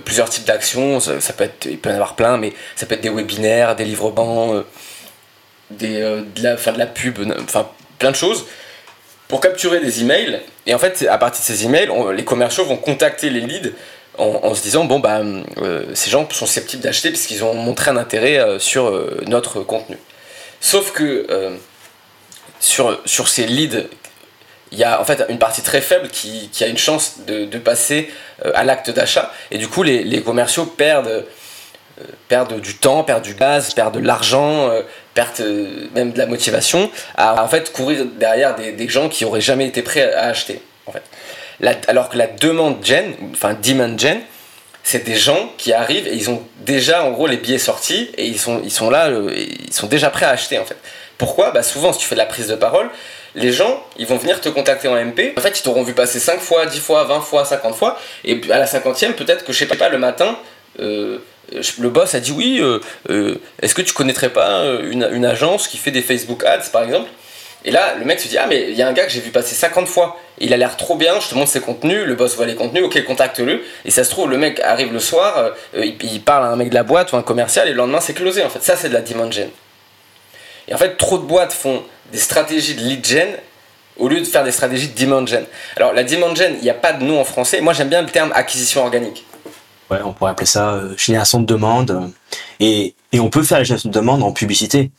plusieurs 0.05 0.29
types 0.29 0.45
d'actions. 0.45 0.99
Ça, 0.99 1.33
peut 1.33 1.43
être, 1.43 1.65
il 1.65 1.77
peut 1.77 1.89
y 1.89 1.91
en 1.91 1.95
avoir 1.95 2.15
plein, 2.15 2.37
mais 2.37 2.53
ça 2.75 2.85
peut 2.85 2.95
être 2.95 3.01
des 3.01 3.09
webinaires, 3.09 3.75
des 3.75 3.85
livres-bancs, 3.85 4.65
des, 5.69 5.99
de, 5.99 6.43
la, 6.43 6.55
de 6.55 6.77
la 6.79 6.87
pub, 6.87 7.19
enfin, 7.43 7.69
plein 7.99 8.11
de 8.11 8.15
choses 8.15 8.45
pour 9.31 9.39
capturer 9.39 9.79
des 9.79 10.01
emails. 10.01 10.41
Et 10.65 10.73
en 10.75 10.77
fait, 10.77 11.07
à 11.09 11.17
partir 11.17 11.41
de 11.41 11.45
ces 11.45 11.65
emails, 11.65 11.89
les 12.13 12.25
commerciaux 12.25 12.65
vont 12.65 12.75
contacter 12.75 13.29
les 13.29 13.39
leads 13.39 13.71
en, 14.17 14.53
se 14.53 14.61
disant 14.61 14.83
bon 14.83 14.99
bah 14.99 15.21
euh, 15.61 15.85
ces 15.93 16.09
gens 16.09 16.27
sont 16.29 16.45
susceptibles 16.45 16.83
d'acheter 16.83 17.09
puisqu'ils 17.09 17.43
ont 17.43 17.53
montré 17.53 17.91
un 17.91 17.97
intérêt 17.97 18.39
euh, 18.39 18.59
sur 18.59 18.87
euh, 18.87 19.21
notre 19.27 19.61
contenu. 19.61 19.97
Sauf 20.59 20.91
que 20.91 21.25
sur, 22.61 23.01
sur 23.05 23.27
ces 23.27 23.45
leads, 23.45 23.87
il 24.71 24.77
y 24.77 24.85
a 24.85 25.01
en 25.01 25.03
fait 25.03 25.25
une 25.27 25.39
partie 25.39 25.61
très 25.61 25.81
faible 25.81 26.07
qui, 26.07 26.49
qui 26.53 26.63
a 26.63 26.67
une 26.67 26.77
chance 26.77 27.25
de, 27.27 27.43
de 27.43 27.57
passer 27.57 28.09
à 28.55 28.63
l'acte 28.63 28.89
d'achat 28.89 29.33
et 29.51 29.57
du 29.57 29.67
coup 29.67 29.83
les, 29.83 30.01
les 30.03 30.21
commerciaux 30.21 30.65
perdent 30.65 31.25
perdent 32.29 32.61
du 32.61 32.77
temps, 32.77 33.03
perdent 33.03 33.23
du 33.23 33.33
gaz, 33.33 33.73
perdent 33.73 33.95
de 33.95 33.99
l'argent, 33.99 34.71
perdent 35.13 35.45
même 35.93 36.13
de 36.13 36.17
la 36.17 36.25
motivation 36.25 36.89
à 37.15 37.43
en 37.43 37.47
fait 37.49 37.73
courir 37.73 38.05
derrière 38.17 38.55
des, 38.55 38.71
des 38.71 38.87
gens 38.87 39.09
qui 39.09 39.25
auraient 39.25 39.41
jamais 39.41 39.67
été 39.67 39.81
prêts 39.81 40.13
à 40.13 40.27
acheter 40.27 40.61
en 40.85 40.93
fait 40.93 41.03
alors 41.87 42.09
que 42.09 42.17
la 42.17 42.27
demande 42.27 42.83
gen, 42.83 43.13
enfin 43.33 43.53
demand 43.53 43.97
gen, 43.97 44.19
c'est 44.83 45.05
des 45.05 45.15
gens 45.15 45.51
qui 45.57 45.73
arrivent 45.73 46.07
et 46.07 46.15
ils 46.15 46.29
ont 46.29 46.41
déjà 46.61 47.03
en 47.03 47.11
gros 47.11 47.27
les 47.27 47.37
billets 47.37 47.59
sortis 47.59 48.09
et 48.17 48.25
ils 48.25 48.39
sont, 48.39 48.61
ils 48.63 48.71
sont 48.71 48.89
là, 48.89 49.07
euh, 49.07 49.31
ils 49.35 49.73
sont 49.73 49.87
déjà 49.87 50.09
prêts 50.09 50.25
à 50.25 50.31
acheter 50.31 50.57
en 50.57 50.65
fait. 50.65 50.77
Pourquoi 51.21 51.51
bah 51.51 51.61
Souvent, 51.61 51.93
si 51.93 51.99
tu 51.99 52.07
fais 52.07 52.15
de 52.15 52.19
la 52.19 52.25
prise 52.25 52.47
de 52.47 52.55
parole, 52.55 52.89
les 53.35 53.51
gens, 53.51 53.85
ils 53.99 54.07
vont 54.07 54.17
venir 54.17 54.41
te 54.41 54.49
contacter 54.49 54.87
en 54.87 54.95
MP. 54.95 55.35
En 55.37 55.41
fait, 55.41 55.59
ils 55.59 55.61
t'auront 55.61 55.83
vu 55.83 55.93
passer 55.93 56.19
5 56.19 56.39
fois, 56.39 56.65
10 56.65 56.79
fois, 56.79 57.03
20 57.03 57.21
fois, 57.21 57.45
50 57.45 57.75
fois. 57.75 57.99
Et 58.25 58.41
à 58.49 58.57
la 58.57 58.65
50e, 58.65 59.13
peut-être 59.13 59.45
que 59.45 59.53
je 59.53 59.59
sais 59.59 59.67
pas, 59.67 59.89
le 59.89 59.99
matin, 59.99 60.35
euh, 60.79 61.19
le 61.77 61.89
boss 61.89 62.15
a 62.15 62.19
dit 62.19 62.31
oui, 62.31 62.59
euh, 62.59 63.35
est-ce 63.61 63.75
que 63.75 63.83
tu 63.83 63.93
connaîtrais 63.93 64.29
pas 64.29 64.63
une, 64.81 65.23
agence 65.23 65.67
qui 65.67 65.77
fait 65.77 65.91
des 65.91 66.01
Facebook 66.01 66.43
Ads 66.43 66.71
par 66.73 66.83
exemple? 66.85 67.07
Et 67.65 67.69
là, 67.69 67.93
le 67.99 68.03
mec 68.03 68.19
se 68.19 68.27
dit 68.27 68.39
Ah, 68.39 68.47
mais 68.49 68.71
il 68.71 68.75
y 68.75 68.81
a 68.81 68.87
un 68.87 68.93
gars 68.93 69.05
que 69.05 69.11
j'ai 69.11 69.21
vu 69.21 69.29
passer 69.29 69.53
50 69.53 69.87
fois, 69.87 70.17
il 70.39 70.55
a 70.55 70.57
l'air 70.57 70.75
trop 70.75 70.95
bien, 70.95 71.19
je 71.19 71.29
te 71.29 71.35
montre 71.35 71.51
ses 71.51 71.61
contenus, 71.61 72.03
le 72.03 72.15
boss 72.15 72.35
voit 72.35 72.47
les 72.47 72.55
contenus, 72.55 72.83
ok, 72.83 73.05
contacte-le. 73.05 73.61
Et 73.85 73.91
ça 73.91 74.03
se 74.03 74.09
trouve, 74.09 74.27
le 74.27 74.39
mec 74.39 74.59
arrive 74.61 74.91
le 74.91 74.99
soir, 74.99 75.51
euh, 75.75 75.85
il, 75.85 76.21
parle 76.23 76.45
à 76.45 76.47
un 76.47 76.55
mec 76.55 76.69
de 76.69 76.73
la 76.73 76.81
boîte 76.81 77.11
ou 77.11 77.17
un 77.17 77.21
commercial, 77.21 77.67
et 77.67 77.71
le 77.73 77.77
lendemain, 77.77 78.01
c'est 78.01 78.15
closé 78.15 78.43
en 78.43 78.49
fait. 78.49 78.63
Ça, 78.63 78.75
c'est 78.75 78.89
de 78.89 78.95
la 78.95 79.01
demand 79.01 79.31
gen. 79.31 79.49
Et 80.67 80.73
en 80.73 80.77
fait, 80.77 80.97
trop 80.97 81.17
de 81.17 81.23
boîtes 81.23 81.53
font 81.53 81.81
des 82.11 82.17
stratégies 82.17 82.75
de 82.75 82.81
lead 82.81 83.05
gen 83.05 83.27
au 83.97 84.07
lieu 84.07 84.19
de 84.19 84.25
faire 84.25 84.43
des 84.43 84.51
stratégies 84.51 84.89
de 84.89 84.99
demand 84.99 85.25
gen. 85.25 85.45
Alors, 85.75 85.93
la 85.93 86.03
demand 86.03 86.33
gen, 86.35 86.55
il 86.57 86.63
n'y 86.63 86.69
a 86.69 86.75
pas 86.75 86.93
de 86.93 87.03
nom 87.03 87.19
en 87.19 87.25
français. 87.25 87.61
Moi, 87.61 87.73
j'aime 87.73 87.89
bien 87.89 88.01
le 88.01 88.09
terme 88.09 88.31
acquisition 88.33 88.83
organique. 88.83 89.25
Ouais, 89.89 89.99
on 90.03 90.13
pourrait 90.13 90.31
appeler 90.31 90.47
ça 90.47 90.71
euh, 90.71 90.95
génération 90.97 91.39
de 91.39 91.45
demande. 91.45 92.11
Et, 92.59 92.95
et 93.11 93.19
on 93.19 93.29
peut 93.29 93.43
faire 93.43 93.57
la 93.57 93.63
génération 93.63 93.89
de 93.89 93.93
demande 93.93 94.23
en 94.23 94.31
publicité. 94.31 94.91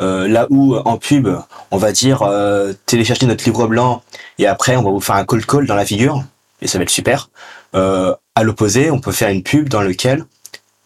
Euh, 0.00 0.28
là 0.28 0.46
où 0.50 0.76
en 0.76 0.96
pub, 0.96 1.28
on 1.72 1.76
va 1.76 1.90
dire 1.90 2.22
euh, 2.22 2.72
télécharger 2.86 3.26
notre 3.26 3.44
livre 3.44 3.66
blanc 3.66 4.02
et 4.38 4.46
après 4.46 4.76
on 4.76 4.82
va 4.82 4.90
vous 4.90 5.00
faire 5.00 5.16
un 5.16 5.24
cold 5.24 5.44
call 5.44 5.66
dans 5.66 5.74
la 5.74 5.84
figure 5.84 6.22
et 6.62 6.68
ça 6.68 6.78
va 6.78 6.82
être 6.82 6.90
super. 6.90 7.30
Euh, 7.74 8.14
à 8.36 8.44
l'opposé, 8.44 8.92
on 8.92 9.00
peut 9.00 9.10
faire 9.10 9.28
une 9.28 9.42
pub 9.42 9.68
dans 9.68 9.82
lequel 9.82 10.24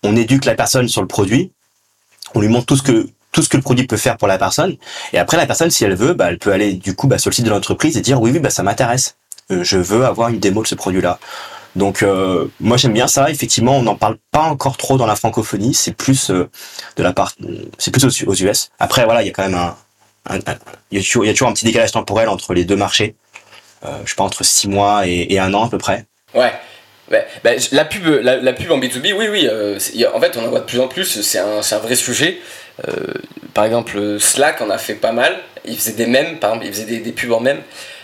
on 0.03 0.17
éduque 0.17 0.47
la 0.47 0.55
personne 0.55 0.89
sur 0.89 1.03
le 1.03 1.09
produit, 1.09 1.53
on 2.35 2.41
lui 2.41 2.49
montre 2.49 2.65
tout 2.65 2.77
ce 2.77 2.83
que 2.83 3.07
tout 3.33 3.43
ce 3.43 3.49
que 3.49 3.57
le 3.57 3.63
produit 3.63 3.87
peut 3.87 3.97
faire 3.97 4.17
pour 4.19 4.29
la 4.29 4.39
personne 4.39 4.77
et 5.13 5.19
après 5.19 5.37
la 5.37 5.47
personne 5.47 5.71
si 5.71 5.85
elle 5.85 5.95
veut, 5.97 6.13
bah, 6.15 6.27
elle 6.29 6.39
peut 6.39 6.53
aller 6.53 6.75
du 6.75 6.95
coup 6.95 7.07
bah, 7.09 7.19
sur 7.19 7.31
le 7.31 7.35
site 7.35 7.45
de 7.47 7.51
l'entreprise 7.51 7.97
et 7.97 8.01
dire 8.03 8.21
oui 8.21 8.31
oui 8.31 8.39
bah 8.39 8.51
ça 8.51 8.63
m'intéresse, 8.63 9.17
Euh, 9.51 9.65
je 9.65 9.77
veux 9.79 10.05
avoir 10.05 10.29
une 10.29 10.39
démo 10.39 10.63
de 10.63 10.69
ce 10.69 10.75
produit 10.77 11.01
là. 11.01 11.19
Donc 11.75 12.03
euh, 12.03 12.47
moi 12.61 12.77
j'aime 12.77 12.93
bien 12.93 13.09
ça. 13.09 13.31
Effectivement, 13.31 13.77
on 13.79 13.83
n'en 13.83 13.97
parle 13.97 14.19
pas 14.31 14.43
encore 14.43 14.77
trop 14.77 14.99
dans 14.99 15.07
la 15.07 15.17
francophonie. 15.17 15.73
C'est 15.75 15.97
plus 15.97 16.31
euh, 16.31 16.49
de 16.97 17.03
la 17.03 17.13
part, 17.13 17.33
c'est 17.79 17.91
plus 17.91 18.05
aux, 18.27 18.35
US. 18.35 18.71
Après 18.79 19.05
voilà, 19.05 19.23
il 19.23 19.27
y 19.27 19.31
a 19.31 19.33
quand 19.33 19.49
même 19.49 19.55
un, 19.55 19.75
il 20.91 20.99
y 20.99 21.01
a 21.01 21.03
toujours, 21.03 21.25
y 21.25 21.31
a 21.31 21.33
toujours 21.33 21.49
un 21.49 21.55
petit 21.55 21.65
décalage 21.65 21.93
temporel 21.93 22.29
entre 22.29 22.53
les 22.55 22.65
deux 22.65 22.77
marchés. 22.77 23.17
Euh, 23.85 23.89
je 24.05 24.11
sais 24.11 24.17
pas 24.17 24.23
entre 24.25 24.45
six 24.45 24.69
mois 24.69 25.07
et, 25.09 25.27
et 25.33 25.39
un 25.41 25.53
an 25.55 25.65
à 25.65 25.69
peu 25.71 25.79
près. 25.79 26.05
Ouais. 26.35 26.53
Bah, 27.45 27.57
j- 27.59 27.69
la, 27.73 27.85
pub, 27.85 28.07
la, 28.07 28.53
pub 28.53 28.71
en 28.71 28.79
B2B, 28.79 29.13
oui, 29.19 29.27
oui. 29.31 29.47
euh, 29.51 29.79
en 30.15 30.21
fait, 30.21 30.37
on 30.39 30.45
en 30.47 30.49
voit 30.49 30.61
de 30.61 30.65
plus 30.65 30.81
en 30.81 30.89
plus. 30.89 31.21
C'est 31.21 31.39
un, 31.39 31.61
c'est 31.61 31.75
un 31.75 31.79
vrai 31.81 31.95
sujet. 31.97 32.39
Euh, 32.89 33.13
par 33.55 33.65
exemple, 33.65 34.19
Slack 34.19 34.61
en 34.61 34.71
a 34.71 34.79
fait 34.79 34.95
pas 34.95 35.13
mal. 35.13 35.37
Il 35.65 35.77
faisait 35.77 35.93
des 35.93 36.07
mèmes, 36.07 36.39
par 36.39 36.51
exemple, 36.51 36.67
il 36.67 36.73
faisait 36.73 36.99
des, 36.99 37.13
pubs 37.13 37.33
en 37.33 37.41
mèmes. 37.41 37.63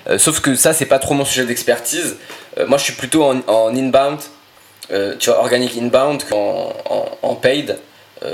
Euh, 0.08 0.18
sauf 0.18 0.40
que 0.40 0.54
ça, 0.54 0.72
c'est 0.72 0.86
pas 0.86 0.98
trop 0.98 1.14
mon 1.14 1.24
sujet 1.24 1.44
d'expertise. 1.44 2.16
Euh, 2.58 2.66
moi, 2.66 2.78
je 2.78 2.84
suis 2.84 2.92
plutôt 2.92 3.24
en, 3.24 3.74
inbound, 3.74 4.20
tu 5.18 5.30
vois, 5.30 5.38
organic 5.40 5.76
inbound 5.76 6.24
qu'en 6.28 6.72
en, 7.22 7.34
paid. 7.34 7.78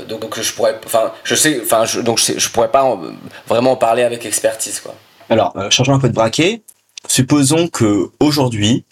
Donc, 0.09 0.41
je 0.41 0.53
pourrais, 0.53 0.79
enfin, 0.85 1.13
je 1.25 1.35
sais, 1.35 1.61
enfin, 1.63 1.85
donc 2.03 2.19
je, 2.19 2.49
pourrais 2.49 2.71
pas 2.71 2.85
en- 2.85 3.01
vraiment 3.47 3.73
en 3.73 3.77
parler 3.77 4.03
avec 4.03 4.25
expertise, 4.25 4.81
quoi. 4.81 4.95
Alors, 5.29 5.53
euh, 5.57 5.71
changeons 5.71 5.95
un 5.95 5.99
peu 5.99 6.09
de 6.09 6.15
braquet. 6.15 6.63
Supposons 7.09 7.69
que 7.69 8.11
aujourd'hui, 8.19 8.85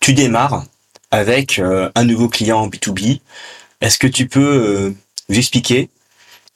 tu 0.00 0.14
démarres 0.14 0.64
avec 1.10 1.60
un 1.60 2.04
nouveau 2.04 2.28
client 2.28 2.60
en 2.60 2.68
B2B. 2.68 3.20
Est-ce 3.80 3.98
que 3.98 4.06
tu 4.06 4.26
peux 4.26 4.40
euh, 4.40 4.94
nous 5.28 5.38
expliquer 5.38 5.88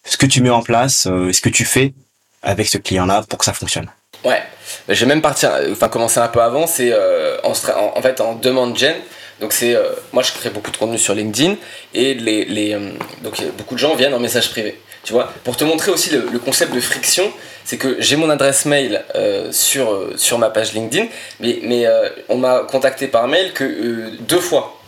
ce 0.04 0.16
que 0.16 0.26
tu 0.26 0.42
mets 0.42 0.50
en 0.50 0.62
place, 0.62 1.06
euh, 1.06 1.32
ce 1.32 1.40
que 1.40 1.48
tu 1.48 1.64
fais 1.64 1.94
avec 2.42 2.68
ce 2.68 2.78
client-là 2.78 3.24
pour 3.28 3.38
que 3.38 3.44
ça 3.44 3.52
fonctionne 3.52 3.88
Ouais, 4.24 4.42
je 4.88 5.00
vais 5.00 5.06
même 5.06 5.22
partir, 5.22 5.50
enfin 5.70 5.88
commencer 5.88 6.20
un 6.20 6.28
peu 6.28 6.40
avant, 6.40 6.66
c'est 6.66 6.92
euh, 6.92 7.38
en, 7.42 7.54
fait 7.54 8.20
en 8.20 8.34
demande 8.34 8.76
gen. 8.76 8.94
Donc 9.40 9.52
c'est, 9.52 9.74
euh, 9.74 9.90
moi 10.12 10.22
je 10.22 10.30
crée 10.32 10.50
beaucoup 10.50 10.70
de 10.70 10.76
contenu 10.76 10.98
sur 10.98 11.14
LinkedIn 11.14 11.56
et 11.94 12.14
les, 12.14 12.44
les 12.44 12.78
donc 13.22 13.42
beaucoup 13.58 13.74
de 13.74 13.80
gens 13.80 13.96
viennent 13.96 14.14
en 14.14 14.20
message 14.20 14.50
privé. 14.50 14.80
Tu 15.02 15.12
vois, 15.12 15.32
pour 15.42 15.56
te 15.56 15.64
montrer 15.64 15.90
aussi 15.90 16.10
le, 16.10 16.38
concept 16.38 16.72
de 16.72 16.80
friction, 16.80 17.32
c'est 17.64 17.76
que 17.76 17.96
j'ai 17.98 18.14
mon 18.14 18.30
adresse 18.30 18.66
mail 18.66 19.04
sur 19.50 20.10
sur 20.16 20.38
ma 20.38 20.50
page 20.50 20.72
LinkedIn, 20.72 21.08
mais 21.40 21.58
mais 21.64 21.86
on 22.28 22.36
m'a 22.36 22.60
contacté 22.60 23.08
par 23.08 23.26
mail 23.26 23.52
que 23.52 24.16
deux 24.20 24.38
fois. 24.38 24.80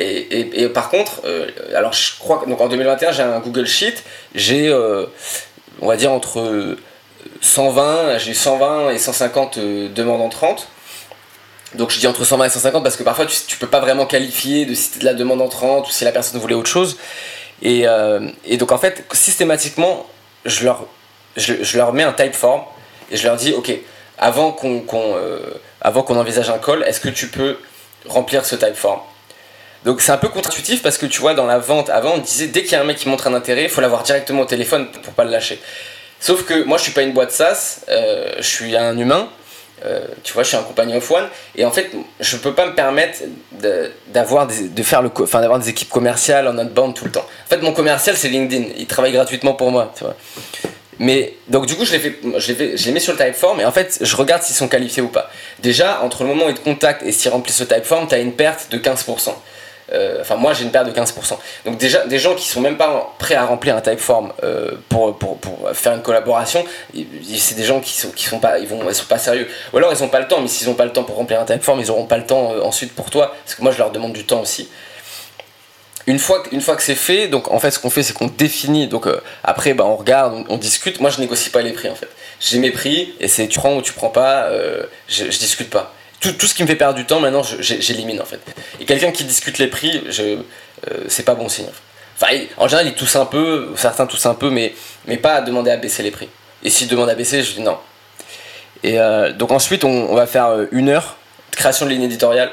Et, 0.00 0.68
par 0.68 0.90
contre, 0.90 1.22
euh, 1.24 1.48
alors 1.74 1.92
je 1.92 2.16
crois 2.18 2.38
que 2.38 2.48
donc 2.48 2.60
en 2.60 2.68
2021 2.68 3.10
j'ai 3.10 3.22
un 3.22 3.40
Google 3.40 3.66
Sheet, 3.66 4.04
j'ai 4.34 4.68
euh, 4.68 5.06
on 5.80 5.88
va 5.88 5.96
dire 5.96 6.12
entre 6.12 6.38
euh, 6.38 6.78
120, 7.40 8.18
j'ai 8.18 8.34
120 8.34 8.90
et 8.90 8.98
150 8.98 9.58
euh, 9.58 9.88
demandes 9.88 10.20
entrantes. 10.20 10.68
Donc 11.74 11.90
je 11.90 11.98
dis 11.98 12.06
entre 12.06 12.24
120 12.24 12.46
et 12.46 12.50
150 12.50 12.82
parce 12.82 12.96
que 12.96 13.02
parfois 13.02 13.26
tu, 13.26 13.36
tu 13.46 13.56
peux 13.56 13.66
pas 13.66 13.80
vraiment 13.80 14.06
qualifier 14.06 14.64
de 14.64 14.74
si 14.74 14.98
de 14.98 15.04
la 15.04 15.14
demande 15.14 15.42
entrante 15.42 15.88
ou 15.88 15.90
si 15.90 16.04
la 16.04 16.12
personne 16.12 16.40
voulait 16.40 16.54
autre 16.54 16.70
chose. 16.70 16.96
Et, 17.62 17.82
euh, 17.86 18.20
donc 18.58 18.72
en 18.72 18.78
fait, 18.78 19.04
systématiquement, 19.12 20.06
je 20.44 20.64
leur, 20.64 20.86
je, 21.36 21.76
leur 21.76 21.92
mets 21.92 22.04
un 22.04 22.12
typeform 22.12 22.62
et 23.10 23.16
je 23.16 23.26
leur 23.26 23.36
dis 23.36 23.52
ok, 23.52 23.72
avant 24.16 24.52
qu'on 24.52 24.80
qu'on, 24.80 25.16
euh, 25.16 25.40
envisage 25.82 26.50
un 26.50 26.58
call, 26.58 26.82
est-ce 26.84 27.00
que 27.00 27.08
tu 27.08 27.28
peux 27.28 27.58
remplir 28.06 28.46
ce 28.46 28.56
typeform? 28.56 29.00
Donc 29.88 30.02
c'est 30.02 30.12
un 30.12 30.18
peu 30.18 30.28
contre-intuitif 30.28 30.82
parce 30.82 30.98
que 30.98 31.06
tu 31.06 31.18
vois 31.18 31.32
dans 31.32 31.46
la 31.46 31.58
vente 31.58 31.88
avant 31.88 32.16
on 32.16 32.18
disait 32.18 32.48
dès 32.48 32.62
qu'il 32.62 32.72
y 32.72 32.74
a 32.74 32.82
un 32.82 32.84
mec 32.84 32.98
qui 32.98 33.08
montre 33.08 33.26
un 33.26 33.32
intérêt, 33.32 33.62
il 33.62 33.70
faut 33.70 33.80
l'avoir 33.80 34.02
directement 34.02 34.42
au 34.42 34.44
téléphone 34.44 34.86
pour 35.02 35.14
pas 35.14 35.24
le 35.24 35.30
lâcher. 35.30 35.58
Sauf 36.20 36.44
que 36.44 36.62
moi 36.64 36.76
je 36.76 36.82
suis 36.82 36.92
pas 36.92 37.00
une 37.00 37.14
boîte 37.14 37.32
SaaS, 37.32 37.86
euh, 37.88 38.34
je 38.36 38.46
suis 38.46 38.76
un 38.76 38.98
humain, 38.98 39.30
euh, 39.86 40.06
tu 40.24 40.34
vois, 40.34 40.42
je 40.42 40.48
suis 40.48 40.58
un 40.58 40.62
compagnon 40.62 40.98
of 40.98 41.10
one, 41.10 41.26
et 41.56 41.64
en 41.64 41.70
fait 41.70 41.90
je 42.20 42.36
peux 42.36 42.52
pas 42.52 42.66
me 42.66 42.74
permettre 42.74 43.20
d'avoir 44.08 44.46
des, 44.46 44.68
de 44.68 44.82
faire 44.82 45.00
le, 45.00 45.10
enfin 45.22 45.40
d'avoir 45.40 45.58
des 45.58 45.70
équipes 45.70 45.88
commerciales 45.88 46.48
en 46.48 46.58
outbound 46.58 46.94
tout 46.94 47.06
le 47.06 47.10
temps. 47.10 47.24
En 47.46 47.48
fait 47.48 47.62
mon 47.62 47.72
commercial 47.72 48.14
c'est 48.14 48.28
LinkedIn, 48.28 48.74
il 48.76 48.86
travaille 48.86 49.12
gratuitement 49.12 49.54
pour 49.54 49.70
moi, 49.70 49.94
tu 49.96 50.04
vois. 50.04 50.16
Mais 50.98 51.32
donc 51.48 51.64
du 51.64 51.76
coup 51.76 51.86
je 51.86 51.92
l'ai 51.92 51.98
fait, 51.98 52.18
je 52.76 52.90
mis 52.90 53.00
sur 53.00 53.14
le 53.14 53.18
typeform 53.18 53.58
et 53.60 53.64
en 53.64 53.72
fait 53.72 53.96
je 54.02 54.16
regarde 54.16 54.42
s'ils 54.42 54.54
sont 54.54 54.68
qualifiés 54.68 55.02
ou 55.02 55.08
pas. 55.08 55.30
Déjà 55.60 56.02
entre 56.02 56.24
le 56.24 56.28
moment 56.28 56.44
où 56.44 56.50
ils 56.50 56.56
te 56.56 56.62
contactent 56.62 57.04
et 57.04 57.12
s'ils 57.12 57.30
remplissent 57.30 57.60
le 57.60 57.68
typeform, 57.68 58.06
tu 58.06 58.14
as 58.16 58.18
une 58.18 58.34
perte 58.34 58.70
de 58.70 58.76
15%. 58.76 59.32
Euh, 59.92 60.18
Enfin 60.20 60.36
moi 60.36 60.52
j'ai 60.52 60.64
une 60.64 60.70
perte 60.70 60.86
de 60.86 60.92
15%. 60.92 61.38
Donc 61.64 61.78
déjà 61.78 62.06
des 62.06 62.18
gens 62.18 62.34
qui 62.34 62.46
sont 62.46 62.60
même 62.60 62.76
pas 62.76 63.14
prêts 63.18 63.34
à 63.34 63.46
remplir 63.46 63.76
un 63.76 63.80
typeform 63.80 64.32
euh, 64.42 64.72
pour, 64.88 65.16
pour, 65.18 65.38
pour 65.38 65.70
faire 65.72 65.94
une 65.94 66.02
collaboration, 66.02 66.64
c'est 67.36 67.56
des 67.56 67.64
gens 67.64 67.80
qui 67.80 67.92
sont, 67.92 68.10
qui 68.10 68.24
sont 68.24 68.38
pas, 68.38 68.58
ils 68.58 68.68
vont, 68.68 68.80
ils 68.88 68.94
sont 68.94 69.06
pas 69.06 69.18
sérieux. 69.18 69.48
Ou 69.72 69.78
alors 69.78 69.92
ils 69.92 70.02
ont 70.02 70.08
pas 70.08 70.20
le 70.20 70.28
temps, 70.28 70.40
mais 70.40 70.48
s'ils 70.48 70.68
ont 70.68 70.74
pas 70.74 70.84
le 70.84 70.92
temps 70.92 71.04
pour 71.04 71.16
remplir 71.16 71.40
un 71.40 71.44
typeform, 71.44 71.80
ils 71.80 71.90
auront 71.90 72.06
pas 72.06 72.18
le 72.18 72.26
temps 72.26 72.52
euh, 72.52 72.62
ensuite 72.62 72.94
pour 72.94 73.10
toi, 73.10 73.34
parce 73.44 73.54
que 73.54 73.62
moi 73.62 73.72
je 73.72 73.78
leur 73.78 73.90
demande 73.90 74.12
du 74.12 74.24
temps 74.24 74.40
aussi. 74.40 74.68
Une 76.06 76.18
fois, 76.18 76.42
une 76.52 76.62
fois 76.62 76.74
que 76.74 76.82
c'est 76.82 76.94
fait, 76.94 77.28
donc 77.28 77.52
en 77.52 77.58
fait 77.58 77.70
ce 77.70 77.78
qu'on 77.78 77.90
fait 77.90 78.02
c'est 78.02 78.14
qu'on 78.14 78.28
définit, 78.28 78.88
donc 78.88 79.06
euh, 79.06 79.20
après 79.44 79.74
bah, 79.74 79.84
on 79.86 79.96
regarde, 79.96 80.44
on, 80.48 80.56
discute, 80.56 81.00
moi 81.00 81.10
je 81.10 81.20
négocie 81.20 81.50
pas 81.50 81.60
les 81.60 81.72
prix 81.72 81.88
en 81.90 81.94
fait. 81.94 82.08
J'ai 82.40 82.58
mes 82.58 82.70
prix 82.70 83.14
et 83.20 83.28
c'est 83.28 83.46
tu 83.48 83.58
prends 83.58 83.76
ou 83.76 83.82
tu 83.82 83.92
prends 83.92 84.08
pas, 84.08 84.48
je, 85.08 85.30
je 85.30 85.38
discute 85.38 85.70
pas. 85.70 85.92
Tout, 86.20 86.46
ce 86.46 86.54
qui 86.54 86.62
me 86.62 86.68
fait 86.68 86.74
perdre 86.74 86.96
du 86.96 87.04
temps 87.04 87.20
maintenant 87.20 87.42
j'élimine 87.60 88.20
en 88.20 88.24
fait. 88.24 88.40
Et 88.80 88.84
quelqu'un 88.84 89.12
qui 89.12 89.24
discute 89.24 89.58
les 89.58 89.68
prix, 89.68 90.02
euh, 90.18 90.42
c'est 91.06 91.22
pas 91.22 91.34
bon 91.34 91.48
signe. 91.48 91.68
en 92.56 92.66
général 92.66 92.88
ils 92.88 92.94
toussent 92.94 93.16
un 93.16 93.26
peu, 93.26 93.72
certains 93.76 94.06
toussent 94.06 94.26
un 94.26 94.34
peu, 94.34 94.50
mais, 94.50 94.74
pas 95.18 95.34
à 95.34 95.40
demander 95.42 95.70
à 95.70 95.76
baisser 95.76 96.02
les 96.02 96.10
prix. 96.10 96.28
Et 96.64 96.70
s'ils 96.70 96.88
demandent 96.88 97.10
à 97.10 97.14
baisser, 97.14 97.42
je 97.42 97.52
dis 97.52 97.60
non. 97.60 97.78
Et 98.82 98.98
euh, 98.98 99.32
donc 99.32 99.52
ensuite 99.52 99.84
on, 99.84 100.14
va 100.14 100.26
faire 100.26 100.46
euh, 100.46 100.66
une 100.72 100.88
heure 100.88 101.16
de 101.52 101.56
création 101.56 101.86
de 101.86 101.90
ligne 101.90 102.02
éditoriale. 102.02 102.50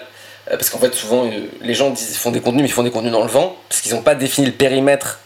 Parce 0.48 0.70
qu'en 0.70 0.78
fait, 0.78 0.94
souvent, 0.94 1.28
les 1.62 1.74
gens 1.74 1.90
disent, 1.90 2.18
font 2.18 2.30
des 2.30 2.40
contenus, 2.40 2.62
mais 2.62 2.70
ils 2.70 2.72
font 2.72 2.84
des 2.84 2.92
contenus 2.92 3.12
dans 3.12 3.24
le 3.24 3.30
vent, 3.32 3.58
parce 3.68 3.82
qu'ils 3.82 3.96
n'ont 3.96 4.04
pas 4.04 4.14
défini 4.14 4.46
le 4.46 4.54
périmètre 4.54 5.20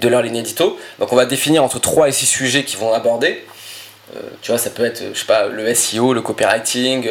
de 0.00 0.08
leur 0.08 0.20
ligne 0.20 0.34
édito. 0.34 0.76
Donc, 0.98 1.12
on 1.12 1.16
va 1.16 1.26
définir 1.26 1.62
entre 1.62 1.78
3 1.78 2.08
et 2.08 2.12
6 2.12 2.26
sujets 2.26 2.64
qu'ils 2.64 2.80
vont 2.80 2.92
aborder. 2.92 3.44
Euh, 4.14 4.20
tu 4.42 4.50
vois, 4.50 4.58
ça 4.58 4.70
peut 4.70 4.84
être, 4.84 5.02
je 5.12 5.18
sais 5.18 5.24
pas, 5.24 5.46
le 5.46 5.72
SEO, 5.74 6.12
le 6.12 6.20
copywriting, 6.20 7.08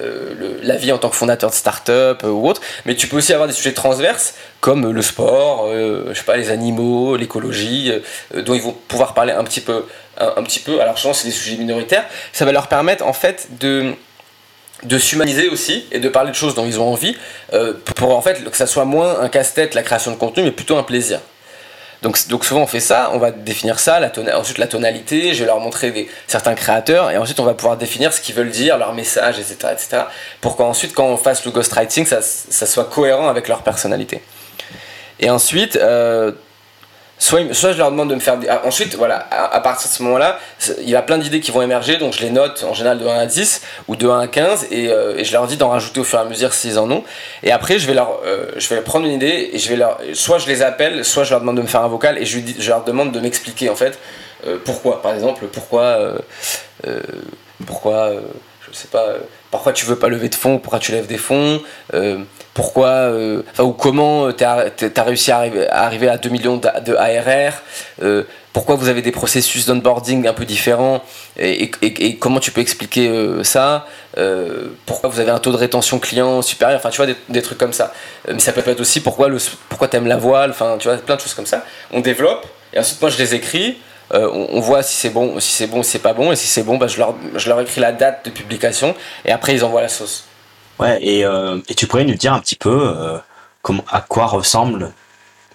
euh, 0.00 0.58
la 0.62 0.76
vie 0.76 0.92
en 0.92 0.98
tant 0.98 1.08
que 1.08 1.16
fondateur 1.16 1.50
de 1.50 1.54
start-up 1.54 2.22
euh, 2.24 2.28
ou 2.28 2.46
autre. 2.46 2.60
Mais 2.84 2.94
tu 2.94 3.06
peux 3.06 3.16
aussi 3.16 3.32
avoir 3.32 3.48
des 3.48 3.54
sujets 3.54 3.72
transverses, 3.72 4.34
comme 4.60 4.92
le 4.92 5.02
sport, 5.02 5.68
je 5.70 6.14
sais 6.14 6.24
pas, 6.24 6.36
les 6.36 6.50
animaux, 6.50 7.16
l'écologie, 7.16 7.92
dont 8.34 8.54
ils 8.54 8.62
vont 8.62 8.72
pouvoir 8.72 9.14
parler 9.14 9.32
un 9.32 9.44
petit 9.44 9.60
peu. 9.60 9.84
Un, 10.16 10.42
petit 10.44 10.60
peu. 10.60 10.80
Alors, 10.80 10.96
je 10.96 11.02
pense 11.02 11.18
que 11.18 11.22
c'est 11.24 11.28
des 11.28 11.34
sujets 11.34 11.56
minoritaires. 11.56 12.04
Ça 12.32 12.44
va 12.44 12.52
leur 12.52 12.68
permettre, 12.68 13.04
en 13.06 13.12
fait, 13.12 13.48
de 13.60 13.92
de 14.82 14.98
s'humaniser 14.98 15.48
aussi 15.48 15.86
et 15.92 15.98
de 15.98 16.08
parler 16.10 16.30
de 16.30 16.36
choses 16.36 16.54
dont 16.54 16.66
ils 16.66 16.78
ont 16.78 16.92
envie 16.92 17.16
pour 17.94 18.14
en 18.14 18.20
fait 18.20 18.44
que 18.44 18.56
ça 18.56 18.66
soit 18.66 18.84
moins 18.84 19.20
un 19.20 19.30
casse-tête 19.30 19.72
la 19.72 19.82
création 19.82 20.10
de 20.10 20.16
contenu 20.16 20.42
mais 20.42 20.50
plutôt 20.50 20.76
un 20.76 20.82
plaisir 20.82 21.20
donc, 22.04 22.44
souvent 22.44 22.62
on 22.62 22.66
fait 22.66 22.80
ça, 22.80 23.10
on 23.14 23.18
va 23.18 23.30
définir 23.30 23.78
ça, 23.78 23.98
ensuite 24.34 24.58
la 24.58 24.66
tonalité, 24.66 25.32
je 25.32 25.40
vais 25.40 25.46
leur 25.46 25.58
montrer 25.58 26.08
certains 26.26 26.54
créateurs 26.54 27.10
et 27.10 27.16
ensuite 27.16 27.40
on 27.40 27.44
va 27.44 27.54
pouvoir 27.54 27.78
définir 27.78 28.12
ce 28.12 28.20
qu'ils 28.20 28.34
veulent 28.34 28.50
dire, 28.50 28.76
leur 28.76 28.92
message, 28.92 29.38
etc. 29.38 29.56
etc. 29.72 30.02
pour 30.40 30.56
qu'ensuite 30.56 30.94
quand 30.94 31.06
on 31.06 31.16
fasse 31.16 31.44
le 31.46 31.50
ghostwriting 31.50 32.04
ça, 32.04 32.20
ça 32.20 32.66
soit 32.66 32.84
cohérent 32.84 33.28
avec 33.28 33.48
leur 33.48 33.62
personnalité. 33.62 34.22
Et 35.20 35.30
ensuite, 35.30 35.76
euh, 35.76 36.32
soit, 37.24 37.72
je 37.72 37.78
leur 37.78 37.90
demande 37.90 38.10
de 38.10 38.14
me 38.14 38.20
faire 38.20 38.38
ah, 38.50 38.62
ensuite 38.64 38.96
voilà 38.96 39.26
à, 39.30 39.60
partir 39.60 39.88
de 39.88 39.94
ce 39.94 40.02
moment 40.02 40.18
là 40.18 40.38
il 40.80 40.88
y 40.88 40.94
a 40.94 41.02
plein 41.02 41.18
d'idées 41.18 41.40
qui 41.40 41.50
vont 41.50 41.62
émerger 41.62 41.96
donc 41.96 42.12
je 42.12 42.20
les 42.20 42.30
note 42.30 42.64
en 42.68 42.74
général 42.74 42.98
de 42.98 43.06
1 43.06 43.18
à 43.18 43.26
10 43.26 43.62
ou 43.88 43.96
de 43.96 44.06
1 44.08 44.20
à 44.20 44.26
15 44.28 44.68
et, 44.70 44.88
euh, 44.90 45.16
et 45.16 45.24
je 45.24 45.32
leur 45.32 45.46
dis 45.46 45.56
d'en 45.56 45.70
rajouter 45.70 46.00
au 46.00 46.04
fur 46.04 46.18
et 46.18 46.22
à 46.22 46.24
mesure 46.26 46.52
s'ils 46.52 46.78
en 46.78 46.90
ont. 46.90 47.02
Et 47.42 47.50
après 47.50 47.78
je 47.78 47.86
vais 47.86 47.94
leur 47.94 48.20
euh, 48.26 48.50
je 48.56 48.68
vais 48.68 48.80
prendre 48.82 49.06
une 49.06 49.12
idée 49.12 49.50
et 49.52 49.58
je 49.58 49.68
vais 49.70 49.76
leur 49.76 49.98
soit 50.12 50.38
je 50.38 50.46
les 50.46 50.62
appelle 50.62 51.04
soit 51.04 51.24
je 51.24 51.30
leur 51.30 51.40
demande 51.40 51.56
de 51.56 51.62
me 51.62 51.66
faire 51.66 51.82
un 51.82 51.88
vocal 51.88 52.18
et 52.18 52.26
je, 52.26 52.68
leur 52.68 52.84
demande 52.84 53.12
de 53.12 53.20
m'expliquer 53.20 53.70
en 53.70 53.76
fait 53.76 53.98
euh, 54.46 54.58
pourquoi 54.62 55.00
par 55.00 55.14
exemple 55.14 55.46
pourquoi 55.46 55.98
pourquoi 57.66 58.10
je 58.74 58.78
sais 58.80 58.88
pas, 58.88 59.14
pourquoi 59.50 59.72
tu 59.72 59.86
veux 59.86 59.96
pas 59.96 60.08
lever 60.08 60.28
de 60.28 60.34
fonds, 60.34 60.58
pourquoi 60.58 60.80
tu 60.80 60.92
lèves 60.92 61.06
des 61.06 61.18
fonds, 61.18 61.62
pourquoi, 62.52 63.10
enfin, 63.52 63.62
ou 63.62 63.72
comment 63.72 64.32
tu 64.32 64.44
as, 64.44 64.72
réussi 64.98 65.30
à 65.30 65.38
arriver, 65.70 66.08
à 66.08 66.18
2 66.18 66.28
millions 66.28 66.56
de 66.56 66.94
ARR, 66.96 67.62
pourquoi 68.54 68.76
vous 68.76 68.86
avez 68.88 69.02
des 69.02 69.10
processus 69.10 69.66
d'onboarding 69.66 70.28
un 70.28 70.32
peu 70.32 70.44
différents 70.44 71.02
et, 71.36 71.72
comment 72.20 72.38
tu 72.38 72.52
peux 72.52 72.60
expliquer 72.60 73.08
euh, 73.08 73.42
ça 73.42 73.84
euh, 74.16 74.68
Pourquoi 74.86 75.10
vous 75.10 75.18
avez 75.18 75.32
un 75.32 75.40
taux 75.40 75.50
de 75.50 75.56
rétention 75.56 75.98
client 75.98 76.40
supérieur 76.40 76.78
Enfin, 76.78 76.90
tu 76.90 77.02
vois, 77.02 77.12
des, 77.28 77.42
trucs 77.42 77.58
comme 77.58 77.72
ça. 77.72 77.92
Euh, 78.28 78.32
mais 78.34 78.38
ça 78.38 78.52
peut 78.52 78.62
être 78.64 78.80
aussi 78.80 79.00
pourquoi, 79.00 79.28
pourquoi 79.68 79.88
tu 79.88 79.96
aimes 79.96 80.06
la 80.06 80.18
voile 80.18 80.50
Enfin, 80.50 80.76
tu 80.78 80.86
vois, 80.86 80.96
plein 80.98 81.16
de 81.16 81.20
choses 81.20 81.34
comme 81.34 81.46
ça. 81.46 81.64
On 81.90 81.98
développe 81.98 82.46
et 82.72 82.78
ensuite, 82.78 83.00
moi, 83.00 83.10
je 83.10 83.18
les 83.18 83.34
écris. 83.34 83.76
On, 84.12 84.60
voit 84.60 84.82
si 84.82 84.96
c'est 84.96 85.10
bon, 85.10 85.40
si 85.40 85.52
c'est 85.52 85.66
bon, 85.66 85.82
si 85.82 85.92
c'est 85.92 85.98
pas 85.98 86.12
bon. 86.12 86.32
Et 86.32 86.36
si 86.36 86.46
c'est 86.46 86.62
bon, 86.62 86.76
bah, 86.76 86.86
je, 86.86 86.98
leur, 86.98 87.14
je 87.34 87.48
leur 87.48 87.60
écris 87.60 87.80
la 87.80 87.92
date 87.92 88.24
de 88.24 88.30
publication 88.30 88.94
et 89.24 89.32
après, 89.32 89.54
ils 89.54 89.64
envoient 89.64 89.82
la 89.82 89.88
sauce. 89.88 90.24
Ouais, 90.78 90.98
et, 91.02 91.20
et 91.20 91.74
tu 91.74 91.86
pourrais 91.86 92.04
nous 92.04 92.14
dire 92.14 92.32
un 92.32 92.40
petit 92.40 92.56
peu 92.56 92.94
comment, 93.62 93.84
à 93.90 94.00
quoi 94.00 94.26
ressemble 94.26 94.92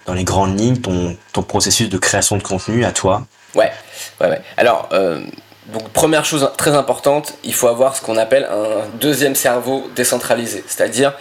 dans 0.05 0.13
les 0.13 0.23
grandes 0.23 0.59
lignes 0.59 0.77
ton, 0.77 1.15
ton 1.33 1.43
processus 1.43 1.87
de 1.87 1.97
création 1.97 2.35
de 2.37 2.43
contenu 2.43 2.83
à 2.83 2.91
toi? 2.91 3.25
Ouais, 3.55 3.71
ouais, 4.19 4.27
ouais. 4.27 4.41
Alors, 4.57 4.89
euh, 4.91 5.21
donc 5.67 5.89
première 5.89 6.25
chose 6.25 6.49
très 6.57 6.75
importante, 6.75 7.35
il 7.43 7.53
faut 7.53 7.67
avoir 7.67 7.95
ce 7.95 8.01
qu'on 8.01 8.17
appelle 8.17 8.45
un 8.45 8.87
deuxième 8.99 9.35
cerveau 9.35 9.89
décentralisé. 9.95 10.63
C'est-à-dire, 10.67 11.13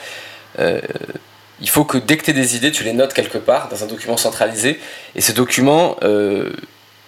euh, 0.59 0.81
il 1.61 1.69
faut 1.69 1.85
que 1.85 1.99
dès 1.99 2.17
que 2.17 2.25
tu 2.25 2.31
as 2.31 2.35
des 2.35 2.57
idées, 2.57 2.73
tu 2.73 2.85
les 2.85 2.93
notes 2.93 3.13
quelque 3.13 3.39
part 3.39 3.69
dans 3.69 3.85
un 3.85 3.87
document 3.87 4.17
centralisé. 4.17 4.81
Et 5.15 5.21
ce 5.21 5.33
document 5.33 5.97
euh, 6.03 6.53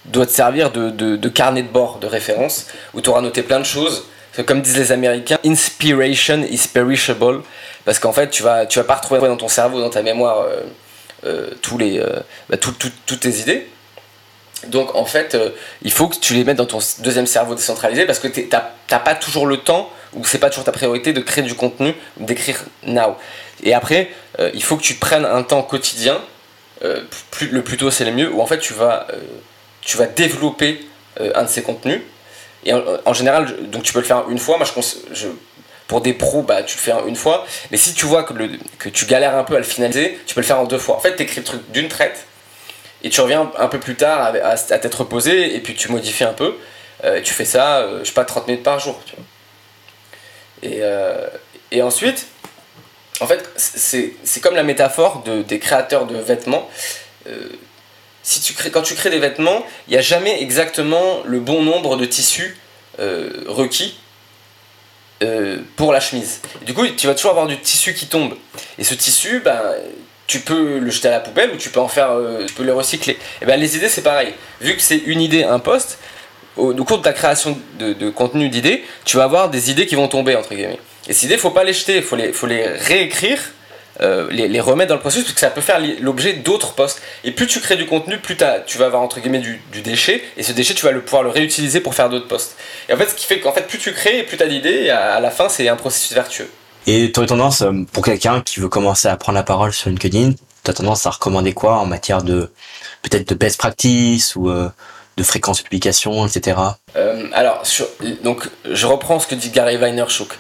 doit 0.07 0.27
te 0.27 0.33
servir 0.33 0.71
de, 0.71 0.91
de, 0.91 1.29
carnet 1.29 1.63
de 1.63 1.69
bord, 1.69 1.99
de 1.99 2.07
référence, 2.07 2.67
où 2.95 3.01
tu 3.01 3.11
auras 3.11 3.21
noté 3.21 3.43
plein 3.43 3.61
de 3.61 3.65
choses. 3.65 4.07
Comme 4.47 4.63
disent 4.63 4.79
les 4.79 4.93
Américains, 4.93 5.39
inspiration 5.45 6.43
is 6.51 6.69
perishable. 6.73 7.43
Parce 7.85 7.99
qu'en 7.99 8.13
fait, 8.13 8.31
tu 8.31 8.43
vas, 8.43 8.67
tu 8.67 8.79
vas 8.79 8.85
pas 8.85 8.95
retrouver 8.95 9.21
dans 9.29 9.37
ton 9.37 9.49
cerveau, 9.49 9.81
dans 9.81 9.91
ta 9.91 10.03
mémoire 10.03 10.47
euh, 11.27 11.51
tous 11.61 11.77
les, 11.77 11.99
euh, 11.99 12.21
bah, 12.49 12.57
toutes 12.57 13.21
tes 13.21 13.41
idées. 13.41 13.67
Donc 14.69 14.95
en 14.95 15.05
fait, 15.05 15.35
euh, 15.35 15.51
il 15.83 15.93
faut 15.93 16.09
que 16.09 16.17
tu 16.17 16.33
les 16.33 16.45
mettes 16.45 16.57
dans 16.57 16.67
ton 16.67 16.79
deuxième 17.01 17.27
cerveau 17.27 17.55
décentralisé 17.55 18.07
parce 18.07 18.19
que 18.19 18.29
tu 18.29 18.49
n'as 18.51 18.99
pas 18.99 19.15
toujours 19.15 19.47
le 19.47 19.59
temps 19.59 19.91
ou 20.15 20.25
c'est 20.25 20.39
pas 20.39 20.49
toujours 20.49 20.65
ta 20.65 20.73
priorité 20.73 21.13
de 21.13 21.21
créer 21.21 21.45
du 21.45 21.55
contenu, 21.55 21.95
d'écrire 22.17 22.65
now. 22.87 23.17
Et 23.63 23.75
après, 23.75 24.11
il 24.55 24.63
faut 24.63 24.77
que 24.77 24.83
tu 24.83 24.95
prennes 24.95 25.27
un 25.27 25.43
temps 25.43 25.63
quotidien, 25.63 26.19
le 26.83 27.61
plus 27.63 27.77
tôt 27.77 27.91
c'est 27.91 28.07
le 28.07 28.13
mieux, 28.13 28.33
où 28.33 28.41
en 28.41 28.47
fait 28.47 28.59
tu 28.59 28.73
vas, 28.73 29.07
tu 29.91 29.97
vas 29.97 30.07
développer 30.07 30.87
un 31.19 31.43
de 31.43 31.49
ces 31.49 31.63
contenus. 31.63 32.01
Et 32.65 32.73
en, 32.73 33.13
général, 33.13 33.69
donc 33.71 33.83
tu 33.83 33.93
peux 33.93 33.99
le 33.99 34.05
faire 34.05 34.29
une 34.29 34.39
fois. 34.39 34.57
Moi, 34.57 34.67
je, 35.13 35.27
pour 35.89 36.01
des 36.01 36.13
pros, 36.13 36.43
bah, 36.43 36.63
tu 36.63 36.77
le 36.77 36.81
fais 36.81 36.93
une 37.09 37.17
fois. 37.17 37.45
Mais 37.73 37.77
si 37.77 37.95
tu 37.95 38.07
vois 38.07 38.23
que, 38.23 38.33
que 38.79 38.89
tu 38.89 39.07
galères 39.07 39.37
un 39.37 39.43
peu 39.43 39.57
à 39.57 39.59
le 39.59 39.65
finaliser, 39.65 40.21
tu 40.25 40.37
peux 40.37 40.41
le 40.41 40.47
faire 40.47 40.61
en 40.61 40.65
deux 40.65 40.79
fois. 40.79 40.95
En 40.95 41.01
fait, 41.01 41.17
tu 41.17 41.25
écris 41.25 41.39
le 41.39 41.45
truc 41.45 41.69
d'une 41.73 41.89
traite 41.89 42.27
et 43.03 43.11
tu 43.11 43.21
reviens 43.21 43.51
un 43.59 43.67
peu 43.67 43.81
plus 43.81 43.97
tard 43.97 44.33
à, 44.43 44.57
t'être 44.57 45.01
reposé 45.01 45.57
et 45.57 45.61
puis 45.61 45.75
tu 45.75 45.91
modifies 45.91 46.25
un 46.25 46.33
peu. 46.33 46.57
Euh, 47.03 47.21
tu 47.23 47.35
fais 47.35 47.45
ça, 47.45 47.79
euh, 47.79 48.01
je 48.01 48.05
sais 48.05 48.13
pas, 48.13 48.25
30 48.25 48.47
minutes 48.47 48.63
par 48.63 48.79
jour. 48.79 49.01
Et, 50.63 50.79
euh, 50.83 51.27
et 51.73 51.83
ensuite, 51.83 52.27
en 53.21 53.27
fait, 53.27 53.51
c'est 53.57 54.41
comme 54.41 54.55
la 54.55 54.63
métaphore 54.63 55.23
de, 55.25 55.43
des 55.43 55.59
créateurs 55.59 56.07
de 56.07 56.17
vêtements. 56.17 56.71
Si 58.23 58.41
tu 58.41 58.55
crées, 58.55 58.71
quand 58.71 58.83
tu 58.83 58.95
crées 58.95 59.11
des 59.11 59.19
vêtements, 59.19 59.65
il 59.89 59.93
n'y 59.93 59.97
a 59.97 60.03
jamais 60.03 60.43
exactement 60.43 61.21
le 61.25 61.41
bon 61.41 61.63
nombre 61.63 61.97
de 61.97 62.05
tissus 62.05 62.57
requis 63.47 63.95
euh, 65.23 65.59
pour 65.77 65.93
la 65.93 66.01
chemise. 66.01 66.41
du 66.65 66.73
coup, 66.73 66.87
tu 66.87 67.07
vas 67.07 67.15
toujours 67.15 67.33
avoir 67.33 67.47
du 67.47 67.59
tissu 67.59 67.93
qui 67.93 68.07
tombe. 68.07 68.35
Et 68.79 68.85
ce 68.85 68.95
tissu, 68.95 69.43
ben, 69.45 69.61
tu 70.27 70.41
peux 70.41 70.79
le 70.79 70.91
jeter 70.91 71.09
à 71.09 71.11
la 71.11 71.21
poubelle 71.21 71.51
ou 71.51 71.57
tu 71.59 71.69
peux 71.69 71.81
en 71.81 71.89
faire, 71.89 72.13
euh, 72.13 72.47
tu 72.47 72.55
peux 72.55 72.63
le 72.63 72.73
recycler. 72.73 73.19
Et 73.43 73.45
ben, 73.45 73.61
les 73.61 73.77
idées, 73.77 73.91
c'est 73.91 74.01
pareil. 74.01 74.33
Vu 74.63 74.75
que 74.75 74.81
c'est 74.81 74.97
une 74.97 75.21
idée, 75.21 75.45
un 75.45 75.59
poste, 75.59 75.99
au, 76.57 76.73
cours 76.85 76.99
de 76.99 77.03
ta 77.03 77.13
création 77.13 77.59
de, 77.79 78.09
contenu 78.09 78.49
d'idées, 78.49 78.83
tu 79.05 79.19
vas 79.19 79.25
avoir 79.25 79.51
des 79.51 79.71
idées 79.71 79.85
qui 79.85 79.95
vont 79.95 80.09
tomber, 80.09 80.37
entre 80.37 80.55
guillemets. 80.55 80.81
Et 81.07 81.13
ces 81.13 81.27
idées, 81.27 81.37
faut 81.37 81.51
pas 81.51 81.65
les 81.65 81.75
jeter, 81.75 81.97
il 81.97 82.03
faut 82.03 82.17
les, 82.17 82.33
faut 82.33 82.47
les 82.47 82.67
réécrire 82.67 83.41
euh, 84.03 84.29
les, 84.31 84.61
remettre 84.61 84.89
dans 84.89 84.95
le 84.95 85.01
processus 85.01 85.25
parce 85.25 85.35
que 85.35 85.41
ça 85.41 85.51
peut 85.51 85.61
faire 85.61 85.81
l'objet 86.01 86.33
d'autres 86.35 86.75
posts. 86.75 87.03
Et 87.25 87.33
plus 87.33 87.47
tu 87.47 87.61
crées 87.61 87.77
du 87.77 87.87
contenu, 87.87 88.19
plus 88.19 88.37
tu 88.67 88.79
vas 88.79 88.87
avoir 88.87 89.03
entre 89.03 89.21
guillemets 89.21 89.41
du, 89.41 89.61
déchet 89.83 90.23
et 90.37 90.43
ce 90.43 90.53
déchet 90.53 90.75
tu 90.75 90.85
vas 90.85 90.93
le, 90.93 91.03
pouvoir 91.03 91.23
le 91.23 91.31
réutiliser 91.31 91.81
pour 91.81 91.95
faire 91.95 92.09
d'autres 92.09 92.29
posts. 92.29 92.57
Et 92.89 92.95
en 92.95 92.97
fait, 92.97 93.09
ce 93.09 93.15
qui 93.15 93.27
fait 93.27 93.41
qu'en 93.41 93.53
fait, 93.53 93.67
plus 93.67 93.79
tu 93.79 93.93
crées, 93.93 94.23
plus 94.23 94.37
tu 94.37 94.43
as 94.43 94.49
d'idées, 94.49 94.91
à, 94.91 95.15
à 95.15 95.21
la 95.21 95.31
fin, 95.31 95.49
c'est 95.49 95.69
un 95.69 95.77
processus 95.77 96.13
vertueux. 96.13 96.49
Et 96.87 97.13
tu 97.13 97.21
aurais 97.21 97.27
tendance, 97.27 97.63
euh, 97.63 97.73
pour 97.93 98.05
quelqu'un 98.05 98.41
qui 98.41 98.61
veut 98.61 98.69
commencer 98.69 99.09
à 99.09 99.17
prendre 99.17 99.37
la 99.37 99.43
parole 99.43 99.73
sur 99.73 99.91
LinkedIn, 99.91 100.33
tu 100.65 100.71
as 100.71 100.75
tendance 100.75 101.07
à 101.07 101.11
recommander 101.11 101.53
quoi 101.53 101.79
en 101.79 101.87
matière 101.87 102.23
de 102.23 102.51
peut-être 103.03 103.29
de 103.29 103.35
best 103.35 103.59
practice 103.59 104.35
ou 104.37 104.49
euh, 104.51 104.69
de 105.17 105.23
fréquence 105.23 105.59
de 105.59 105.65
publication, 105.65 106.27
etc. 106.27 106.57
alors, 107.33 107.63
donc, 108.23 108.49
je 108.71 108.87
reprends 108.87 109.21
ce 109.21 109.27
que 109.27 109.35
dit 109.35 109.51
Gary 109.51 109.77
Vaynerchuk. 109.77 110.31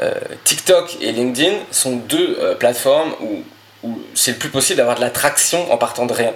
Euh, 0.00 0.12
TikTok 0.44 0.96
et 1.00 1.12
LinkedIn 1.12 1.56
sont 1.70 1.96
deux 1.96 2.38
euh, 2.40 2.54
plateformes 2.54 3.12
où, 3.20 3.42
c'est 4.14 4.32
le 4.32 4.38
plus 4.38 4.48
possible 4.48 4.78
d'avoir 4.78 4.96
de 4.96 5.00
l'attraction 5.00 5.72
en 5.72 5.76
partant 5.76 6.04
de 6.06 6.12
rien. 6.12 6.32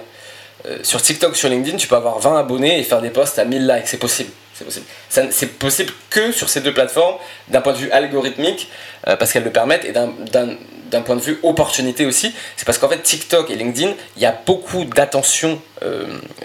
Euh, 0.65 0.77
sur 0.81 1.01
TikTok, 1.01 1.35
sur 1.35 1.49
LinkedIn, 1.49 1.77
tu 1.77 1.87
peux 1.87 1.95
avoir 1.95 2.19
20 2.19 2.39
abonnés 2.39 2.79
et 2.79 2.83
faire 2.83 3.01
des 3.01 3.09
posts 3.09 3.37
à 3.37 3.43
1000 3.43 3.67
likes, 3.67 3.87
c'est 3.87 3.97
possible. 3.97 4.31
C'est 4.53 4.63
possible. 4.63 4.85
C'est 5.09 5.59
possible 5.59 5.91
que 6.09 6.31
sur 6.31 6.47
ces 6.47 6.61
deux 6.61 6.73
plateformes, 6.73 7.17
d'un 7.49 7.59
point 7.59 7.73
de 7.73 7.79
vue 7.79 7.91
algorithmique, 7.91 8.69
parce 9.03 9.33
qu'elles 9.33 9.43
le 9.43 9.51
permettent, 9.51 9.83
et 9.83 9.91
d'un 9.91 11.01
point 11.01 11.15
de 11.15 11.21
vue 11.21 11.39
opportunité 11.41 12.05
aussi. 12.05 12.33
C'est 12.55 12.65
parce 12.65 12.77
qu'en 12.77 12.87
fait, 12.87 13.01
TikTok 13.01 13.49
et 13.49 13.55
LinkedIn, 13.55 13.93
il 14.15 14.21
y 14.21 14.27
a 14.27 14.39
beaucoup 14.45 14.85
d'attention 14.85 15.59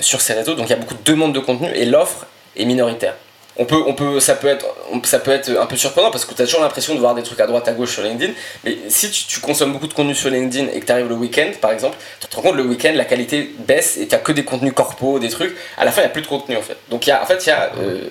sur 0.01 0.23
ces 0.23 0.33
réseaux, 0.33 0.55
donc 0.55 0.69
il 0.69 0.71
y 0.71 0.75
a 0.75 0.79
beaucoup 0.79 0.95
de 0.95 1.05
demandes 1.05 1.35
de 1.35 1.41
contenu, 1.41 1.69
et 1.75 1.85
l'offre 1.85 2.27
est 2.57 2.65
minoritaire 2.65 3.15
on 3.59 3.64
peut, 3.64 3.83
on 3.87 3.92
peut, 3.92 4.21
ça, 4.21 4.37
peut 4.37 4.47
être, 4.47 4.66
ça 5.03 5.18
peut 5.18 5.33
être 5.33 5.51
un 5.51 5.66
peu 5.66 5.77
surprenant 5.77 6.12
parce 6.12 6.25
que 6.25 6.33
tu 6.33 6.40
as 6.42 6.44
toujours 6.44 6.61
l'impression 6.61 6.94
de 6.94 7.01
voir 7.01 7.14
des 7.16 7.25
trucs 7.25 7.40
à 7.40 7.47
droite 7.47 7.66
à 7.66 7.73
gauche 7.73 7.92
sur 7.92 8.03
LinkedIn. 8.03 8.33
Mais 8.64 8.79
si 8.88 9.11
tu, 9.11 9.40
consommes 9.40 9.73
beaucoup 9.73 9.88
de 9.88 9.94
contenu 9.94 10.14
sur 10.14 10.31
LinkedIn 10.31 10.68
et 10.73 10.79
que 10.79 10.87
tu 10.87 10.92
arrives 10.92 11.09
le 11.09 11.16
week-end, 11.16 11.51
par 11.61 11.73
exemple, 11.73 11.97
tu 12.21 12.29
te 12.29 12.37
rends 12.37 12.42
compte 12.42 12.55
le 12.55 12.62
week-end, 12.62 12.92
la 12.94 13.05
qualité 13.05 13.53
baisse 13.59 13.97
et 13.97 14.07
tu 14.07 14.16
que 14.16 14.33
des 14.33 14.44
contenus 14.44 14.73
corpo, 14.73 15.18
des 15.18 15.29
trucs. 15.29 15.57
À 15.77 15.85
la 15.85 15.90
fin, 15.90 16.03
il 16.03 16.05
n'y 16.05 16.11
a 16.11 16.12
plus 16.12 16.23
de 16.23 16.29
contenu 16.29 16.57
en 16.57 16.62
fait. 16.62 16.77
Donc, 16.88 17.07
y 17.07 17.11
a, 17.11 17.21
en 17.21 17.27
fait, 17.27 17.44
il 17.44 17.49
y 17.49 17.53
a, 17.53 17.73
euh, 17.79 18.09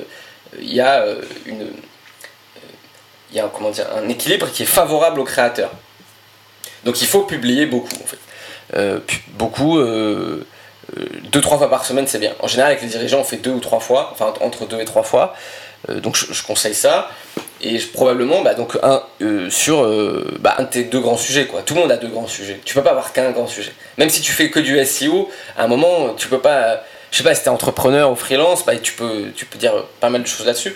y 0.60 0.80
a 0.82 1.02
euh, 1.02 1.22
une. 1.46 1.72
Y 3.34 3.40
a 3.40 3.50
comment 3.54 3.72
dire, 3.72 3.88
un 3.96 4.08
équilibre 4.10 4.50
qui 4.52 4.64
est 4.64 4.68
favorable 4.68 5.20
aux 5.20 5.26
créateurs. 5.26 5.72
Donc 6.84 7.02
il 7.02 7.08
faut 7.08 7.24
publier 7.24 7.66
beaucoup 7.66 7.96
en 8.02 8.08
fait. 8.08 8.20
Euh, 8.76 9.00
beaucoup 9.34 9.80
deux 11.32 11.42
trois 11.42 11.58
fois 11.58 11.70
par 11.70 11.86
semaine 11.86 12.08
c'est 12.08 12.20
bien. 12.20 12.34
En 12.40 12.48
général 12.48 12.72
avec 12.72 12.84
les 12.84 12.90
dirigeants 12.90 13.20
on 13.20 13.24
fait 13.24 13.38
deux 13.38 13.52
ou 13.52 13.60
trois 13.60 13.80
fois, 13.80 14.10
enfin 14.14 14.34
entre 14.42 14.66
deux 14.66 14.80
et 14.80 14.86
trois 14.86 15.04
fois. 15.04 15.36
Euh, 15.90 16.00
donc 16.00 16.16
je, 16.16 16.44
conseille 16.44 16.74
ça. 16.74 17.10
Et 17.62 17.80
probablement 17.94 18.42
bah, 18.42 18.54
donc 18.54 18.78
un 18.84 19.02
euh, 19.22 19.50
sur 19.50 19.84
bah, 20.40 20.56
un 20.60 20.64
de 20.64 20.70
tes 20.70 20.84
deux 20.84 21.00
grands 21.00 21.18
sujets 21.18 21.46
quoi. 21.46 21.62
Tout 21.62 21.74
le 21.76 21.82
monde 21.82 21.92
a 21.92 21.98
deux 21.98 22.08
grands 22.08 22.28
sujets. 22.28 22.60
Tu 22.66 22.74
peux 22.74 22.84
pas 22.84 22.92
avoir 22.92 23.14
qu'un 23.14 23.32
grand 23.32 23.48
sujet. 23.48 23.74
Même 23.98 24.10
si 24.10 24.22
tu 24.22 24.32
fais 24.32 24.50
que 24.50 24.60
du 24.60 24.84
SEO, 24.86 25.30
à 25.58 25.64
un 25.64 25.68
moment 25.68 26.14
tu 26.16 26.28
peux 26.28 26.40
pas. 26.40 26.84
Je 27.12 27.18
sais 27.18 27.24
pas 27.24 27.34
si 27.34 27.44
t'es 27.44 27.50
entrepreneur 27.50 28.12
ou 28.12 28.16
freelance, 28.16 28.66
bah, 28.66 28.76
tu 28.78 28.94
peux 28.94 29.32
tu 29.36 29.46
peux 29.46 29.58
dire 29.58 29.86
pas 30.00 30.10
mal 30.10 30.24
de 30.24 30.28
choses 30.28 30.46
là-dessus. 30.46 30.76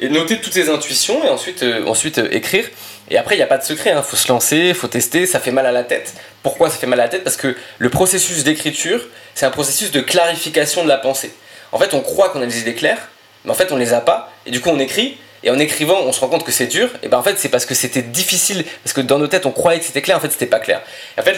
Et 0.00 0.08
noter 0.08 0.40
toutes 0.40 0.52
tes 0.52 0.68
intuitions 0.68 1.24
et 1.24 1.28
ensuite 1.28 1.64
ensuite 1.86 2.20
écrire. 2.30 2.64
Et 3.10 3.18
après, 3.18 3.34
il 3.34 3.38
n'y 3.38 3.44
a 3.44 3.46
pas 3.46 3.58
de 3.58 3.64
secret, 3.64 3.90
il 3.90 3.96
hein. 3.96 4.02
faut 4.02 4.16
se 4.16 4.28
lancer, 4.28 4.56
il 4.56 4.74
faut 4.74 4.88
tester, 4.88 5.26
ça 5.26 5.40
fait 5.40 5.50
mal 5.50 5.66
à 5.66 5.72
la 5.72 5.84
tête. 5.84 6.14
Pourquoi 6.42 6.70
ça 6.70 6.78
fait 6.78 6.86
mal 6.86 7.00
à 7.00 7.04
la 7.04 7.08
tête? 7.08 7.24
Parce 7.24 7.36
que 7.36 7.54
le 7.78 7.90
processus 7.90 8.44
d'écriture, 8.44 9.00
c'est 9.34 9.46
un 9.46 9.50
processus 9.50 9.90
de 9.90 10.00
clarification 10.00 10.82
de 10.82 10.88
la 10.88 10.96
pensée. 10.96 11.32
En 11.72 11.78
fait, 11.78 11.92
on 11.92 12.00
croit 12.00 12.30
qu'on 12.30 12.40
a 12.40 12.46
des 12.46 12.60
idées 12.60 12.74
claires, 12.74 13.08
mais 13.44 13.50
en 13.50 13.54
fait, 13.54 13.72
on 13.72 13.76
les 13.76 13.92
a 13.92 14.00
pas, 14.00 14.32
et 14.46 14.50
du 14.50 14.60
coup, 14.60 14.70
on 14.70 14.78
écrit, 14.78 15.18
et 15.42 15.50
en 15.50 15.58
écrivant, 15.58 16.00
on 16.00 16.12
se 16.12 16.20
rend 16.20 16.28
compte 16.28 16.44
que 16.44 16.52
c'est 16.52 16.66
dur, 16.66 16.88
et 17.02 17.08
ben 17.08 17.18
en 17.18 17.22
fait, 17.22 17.38
c'est 17.38 17.50
parce 17.50 17.66
que 17.66 17.74
c'était 17.74 18.00
difficile, 18.00 18.64
parce 18.82 18.94
que 18.94 19.02
dans 19.02 19.18
nos 19.18 19.26
têtes, 19.26 19.44
on 19.44 19.50
croyait 19.50 19.78
que 19.78 19.84
c'était 19.84 20.00
clair, 20.00 20.16
en 20.16 20.20
fait, 20.20 20.32
c'était 20.32 20.46
pas 20.46 20.60
clair. 20.60 20.80
en 21.18 21.22
fait, 21.22 21.36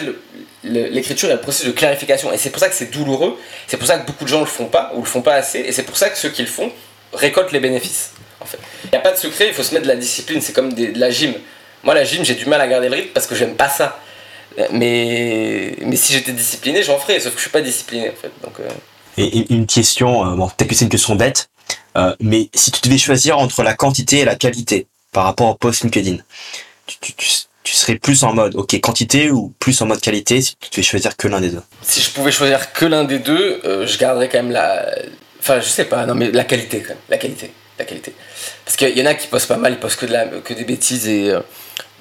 l'écriture 0.63 1.29
est 1.29 1.33
un 1.33 1.37
processus 1.37 1.67
de 1.67 1.73
clarification, 1.73 2.31
et 2.31 2.37
c'est 2.37 2.49
pour 2.49 2.61
ça 2.61 2.69
que 2.69 2.75
c'est 2.75 2.89
douloureux, 2.89 3.37
c'est 3.67 3.75
pour 3.75 3.87
ça 3.87 3.97
que 3.97 4.07
beaucoup 4.07 4.23
de 4.23 4.29
gens 4.29 4.39
le 4.39 4.45
font 4.45 4.67
pas, 4.67 4.93
ou 4.95 5.01
le 5.01 5.07
font 5.07 5.21
pas 5.21 5.33
assez, 5.33 5.59
et 5.59 5.73
c'est 5.73 5.83
pour 5.83 5.97
ça 5.97 6.09
que 6.09 6.17
ceux 6.17 6.29
qui 6.29 6.41
le 6.41 6.47
font 6.47 6.71
récoltent 7.13 7.51
les 7.51 7.59
bénéfices. 7.59 8.11
En 8.39 8.45
fait. 8.45 8.59
Il 8.85 8.91
n'y 8.91 8.97
a 8.97 9.01
pas 9.01 9.11
de 9.11 9.17
secret, 9.17 9.47
il 9.49 9.53
faut 9.53 9.63
se 9.63 9.73
mettre 9.73 9.83
de 9.83 9.91
la 9.91 9.97
discipline, 9.97 10.39
c'est 10.39 10.53
comme 10.53 10.71
de 10.71 10.97
la 10.97 11.09
gym. 11.09 11.33
Moi, 11.83 11.93
la 11.93 12.03
gym, 12.03 12.23
j'ai 12.25 12.35
du 12.35 12.45
mal 12.45 12.61
à 12.61 12.67
garder 12.67 12.89
le 12.89 12.95
rythme 12.95 13.11
parce 13.13 13.27
que 13.27 13.35
j'aime 13.35 13.55
pas 13.55 13.69
ça. 13.69 13.99
Mais, 14.71 15.75
mais 15.81 15.95
si 15.95 16.13
j'étais 16.13 16.31
discipliné, 16.31 16.81
j'en 16.81 16.97
ferais, 16.97 17.19
sauf 17.19 17.33
que 17.33 17.37
je 17.37 17.43
suis 17.43 17.51
pas 17.51 17.61
discipliné 17.61 18.09
en 18.09 18.15
fait. 18.15 18.31
Donc, 18.43 18.59
euh. 18.59 18.69
Et 19.17 19.53
une 19.53 19.67
question, 19.67 20.25
euh, 20.25 20.35
bon, 20.35 20.47
peut-être 20.47 20.69
que 20.69 20.75
c'est 20.75 20.85
une 20.85 20.91
question 20.91 21.15
bête, 21.15 21.49
euh, 21.95 22.15
mais 22.19 22.49
si 22.53 22.71
tu 22.71 22.81
devais 22.81 22.97
choisir 22.97 23.37
entre 23.37 23.63
la 23.63 23.75
quantité 23.75 24.19
et 24.19 24.25
la 24.25 24.35
qualité 24.35 24.87
par 25.11 25.25
rapport 25.25 25.47
au 25.47 25.55
post 25.55 25.83
LinkedIn, 25.83 26.17
tu, 26.87 26.97
tu, 26.99 27.13
tu, 27.63 27.73
serais 27.73 27.95
plus 27.95 28.23
en 28.23 28.33
mode, 28.33 28.55
ok, 28.55 28.79
quantité 28.79 29.29
ou 29.29 29.53
plus 29.59 29.79
en 29.81 29.85
mode 29.85 30.01
qualité 30.01 30.41
si 30.41 30.55
tu 30.55 30.69
devais 30.71 30.83
choisir 30.83 31.15
que 31.17 31.27
l'un 31.27 31.41
des 31.41 31.49
deux? 31.49 31.63
Si 31.83 32.01
je 32.01 32.09
pouvais 32.09 32.31
choisir 32.31 32.73
que 32.73 32.85
l'un 32.85 33.03
des 33.03 33.19
deux, 33.19 33.61
je 33.63 33.97
garderais 33.97 34.29
quand 34.29 34.41
même 34.41 34.51
la. 34.51 34.89
Enfin, 35.39 35.59
je 35.59 35.67
sais 35.67 35.85
pas, 35.85 36.05
non, 36.05 36.15
mais 36.15 36.31
la 36.31 36.45
qualité 36.45 36.79
quand 36.79 36.89
même, 36.89 36.97
la 37.09 37.17
qualité. 37.17 37.51
La 37.79 37.85
qualité. 37.85 38.13
Parce 38.65 38.77
qu'il 38.77 38.97
y 38.97 39.01
en 39.01 39.05
a 39.05 39.13
qui 39.13 39.27
postent 39.27 39.47
pas 39.47 39.57
mal, 39.57 39.73
ils 39.73 39.79
postent 39.79 39.99
que, 39.99 40.53
des 40.53 40.63
bêtises 40.63 41.07
et 41.07 41.33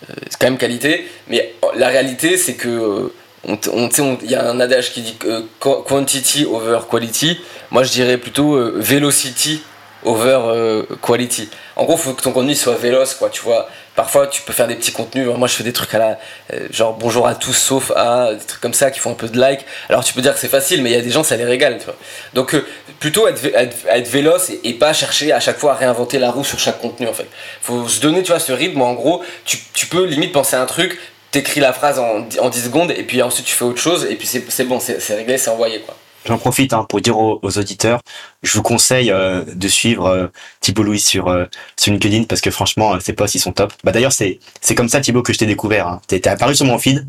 c'est 0.09 0.39
quand 0.39 0.47
même 0.47 0.59
qualité. 0.59 1.07
Mais 1.29 1.55
la 1.77 1.89
réalité, 1.89 2.37
c'est 2.37 2.55
que 2.55 3.13
il 3.45 4.31
y 4.31 4.35
a 4.35 4.49
un 4.49 4.59
adage 4.59 4.93
qui 4.93 5.03
dit 5.03 5.17
quantity 5.61 6.47
over 6.47 6.81
quality. 6.91 7.41
Moi, 7.71 7.85
je 7.85 7.93
dirais 7.93 8.19
plutôt 8.19 8.59
velocity 8.75 9.63
over 10.05 10.39
euh, 10.45 10.83
quality. 11.03 11.49
En 11.75 11.85
gros, 11.85 11.97
faut 11.97 12.13
que 12.13 12.23
ton 12.23 12.33
contenu 12.33 12.55
soit 12.55 12.77
véloce, 12.77 13.15
quoi, 13.15 13.29
tu 13.31 13.43
vois. 13.43 13.69
Parfois, 13.95 14.27
tu 14.27 14.43
peux 14.43 14.53
faire 14.53 14.67
des 14.67 14.75
petits 14.75 14.93
contenus. 14.93 15.27
Moi, 15.27 15.49
je 15.49 15.55
fais 15.55 15.65
des 15.65 15.73
trucs 15.73 15.93
à 15.95 15.99
la. 15.99 16.19
Euh, 16.53 16.69
genre, 16.71 16.95
bonjour 16.95 17.27
à 17.27 17.35
tous, 17.35 17.55
sauf 17.55 17.91
à. 17.97 18.35
Des 18.35 18.45
trucs 18.45 18.61
comme 18.61 18.75
ça 18.75 18.91
qui 18.91 19.01
font 19.01 19.13
un 19.13 19.15
peu 19.15 19.29
de 19.29 19.39
like. 19.39 19.65
Alors, 19.89 20.05
tu 20.05 20.13
peux 20.13 20.21
dire 20.21 20.35
que 20.35 20.41
c'est 20.41 20.49
facile, 20.49 20.83
mais 20.83 20.91
il 20.91 20.97
y 20.97 20.99
a 20.99 21.03
des 21.03 21.11
gens, 21.11 21.23
ça 21.23 21.37
les 21.37 21.45
régale, 21.45 21.79
tu 21.79 21.87
vois. 21.87 21.97
Donc, 22.35 22.55
euh, 22.55 22.67
plutôt 23.01 23.27
être, 23.27 23.45
être, 23.45 24.09
véloce 24.09 24.51
et, 24.63 24.75
pas 24.75 24.93
chercher 24.93 25.33
à 25.33 25.41
chaque 25.41 25.59
fois 25.59 25.73
à 25.73 25.77
réinventer 25.77 26.19
la 26.19 26.31
roue 26.31 26.45
sur 26.45 26.59
chaque 26.59 26.81
contenu, 26.81 27.09
en 27.09 27.15
fait. 27.15 27.27
Faut 27.63 27.89
se 27.89 28.01
donner, 28.01 28.23
tu 28.23 28.33
vois, 28.33 28.41
ce 28.41 28.53
rythme. 28.53 28.83
En 28.83 28.95
gros, 28.95 29.25
tu, 29.45 29.59
tu 29.73 29.87
peux 29.87 30.05
limite 30.05 30.33
penser 30.33 30.57
à 30.57 30.63
un 30.63 30.67
truc, 30.67 30.99
t'écris 31.31 31.61
la 31.61 31.73
phrase 31.73 31.99
en, 31.99 32.27
en 32.41 32.49
10 32.51 32.65
secondes, 32.65 32.91
et 32.91 33.03
puis 33.03 33.23
ensuite, 33.23 33.47
tu 33.47 33.55
fais 33.55 33.65
autre 33.65 33.81
chose, 33.81 34.07
et 34.11 34.15
puis 34.17 34.27
c'est 34.27 34.65
bon, 34.65 34.79
c'est 34.79 35.15
réglé, 35.15 35.39
c'est 35.39 35.51
envoyé, 35.51 35.81
quoi. 35.81 35.97
J'en 36.27 36.39
profite 36.39 36.73
hein, 36.73 36.85
pour 36.89 37.01
dire 37.01 37.17
aux, 37.19 37.41
auditeurs, 37.59 38.01
je 38.43 38.53
vous 38.53 38.63
conseille 38.63 39.11
euh, 39.11 39.43
de 39.47 39.69
suivre 39.69 40.07
euh, 40.07 40.27
Thibaut 40.61 40.83
Louis 40.83 40.99
sur, 40.99 41.29
euh, 41.29 41.45
sur 41.77 41.93
LinkedIn 41.93 42.25
parce 42.25 42.41
que 42.41 42.51
franchement, 42.51 42.99
ses 43.01 43.13
posts 43.13 43.37
ils 43.37 43.41
sont 43.41 43.53
top. 43.53 43.73
Bah 43.85 43.93
d'ailleurs 43.93 44.13
c'est 44.13 44.39
comme 44.77 44.89
ça 44.89 45.01
Thibaut 45.01 45.23
que 45.23 45.33
je 45.33 45.39
t'ai 45.39 45.47
découvert. 45.47 45.87
Hein. 45.87 46.01
T'es 46.09 46.27
apparu 46.27 46.57
sur 46.57 46.67
mon 46.67 46.79
feed, 46.79 47.07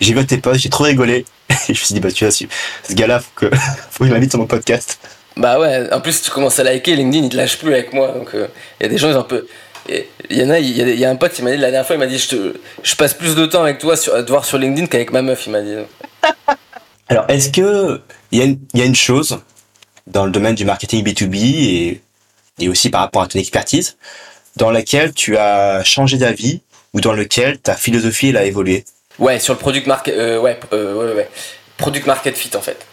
j'ai 0.00 0.14
vu 0.14 0.24
tes 0.24 0.38
posts, 0.38 0.60
j'ai 0.60 0.70
trop 0.70 0.84
rigolé. 0.84 1.26
je 1.50 1.72
me 1.72 1.74
suis 1.74 1.94
dit 1.94 2.00
bah 2.00 2.10
tu 2.10 2.24
vois 2.24 2.32
ce 2.32 2.94
gars-là 2.94 3.20
faut 3.20 3.30
que 3.34 3.50
faut 3.90 4.04
qu'il 4.04 4.12
m'invite 4.12 4.30
sur 4.30 4.40
mon 4.40 4.46
podcast. 4.46 4.98
Bah 5.36 5.60
ouais, 5.60 5.92
en 5.92 6.00
plus 6.00 6.22
tu 6.22 6.30
commences 6.30 6.58
à 6.58 6.64
liker, 6.64 6.96
LinkedIn 6.96 7.26
il 7.26 7.28
te 7.30 7.36
lâche 7.36 7.58
plus 7.58 7.74
avec 7.74 7.92
moi 7.92 8.08
donc 8.12 8.30
il 8.32 8.48
y 8.80 8.86
a 8.86 8.88
des 8.88 8.96
gens 8.96 9.10
ils 9.10 9.16
il 10.30 10.38
y 10.38 10.42
en 10.42 10.50
a, 10.50 10.58
il 10.58 10.98
y, 10.98 11.04
a 11.04 11.10
un 11.10 11.16
pote 11.16 11.32
qui 11.32 11.42
m'a 11.42 11.50
dit 11.50 11.58
la 11.58 11.70
dernière 11.70 11.86
fois, 11.86 11.96
il 11.96 11.98
m'a 11.98 12.06
dit 12.06 12.18
je, 12.18 12.28
te, 12.28 12.96
passe 12.96 13.14
plus 13.14 13.36
de 13.36 13.46
temps 13.46 13.62
avec 13.62 13.78
toi 13.78 13.96
sur, 13.96 14.14
à 14.14 14.22
te 14.22 14.28
voir 14.28 14.44
sur 14.44 14.58
LinkedIn 14.58 14.86
qu'avec 14.86 15.12
ma 15.12 15.22
meuf, 15.22 15.46
il 15.46 15.52
m'a 15.52 15.60
dit. 15.60 15.76
Alors, 17.08 17.24
est-ce 17.28 17.50
que 17.50 18.00
il 18.32 18.58
y, 18.74 18.80
a 18.80 18.84
une 18.84 18.94
chose 18.96 19.38
dans 20.06 20.24
le 20.24 20.32
domaine 20.32 20.54
du 20.54 20.64
marketing 20.64 21.04
B2B 21.04 21.36
et, 21.36 22.00
et 22.58 22.68
aussi 22.68 22.90
par 22.90 23.00
rapport 23.02 23.22
à 23.22 23.28
ton 23.28 23.38
expertise 23.38 23.96
dans 24.56 24.70
laquelle 24.70 25.12
tu 25.12 25.36
as 25.36 25.84
changé 25.84 26.18
d'avis 26.18 26.62
ou 26.92 27.00
dans 27.00 27.12
lequel 27.12 27.58
ta 27.58 27.74
philosophie 27.74 28.36
a 28.36 28.44
évolué? 28.44 28.84
Ouais, 29.18 29.38
sur 29.38 29.54
le 29.54 29.58
product 29.58 29.86
market, 29.86 30.14
euh, 30.14 30.40
ouais, 30.40 30.58
euh, 30.72 30.94
ouais, 30.94 31.14
ouais, 31.14 31.28
product 31.76 32.06
market 32.06 32.36
fit 32.36 32.54
en 32.56 32.60
fait. 32.60 32.86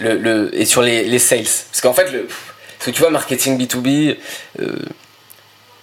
Le, 0.00 0.16
le 0.16 0.58
et 0.58 0.64
sur 0.64 0.82
les, 0.82 1.04
les 1.04 1.18
sales, 1.18 1.44
parce 1.44 1.80
qu'en 1.80 1.92
fait 1.92 2.10
le, 2.10 2.26
tu 2.80 2.98
vois 3.00 3.10
marketing 3.10 3.58
B2B 3.58 4.16
euh, 4.60 4.76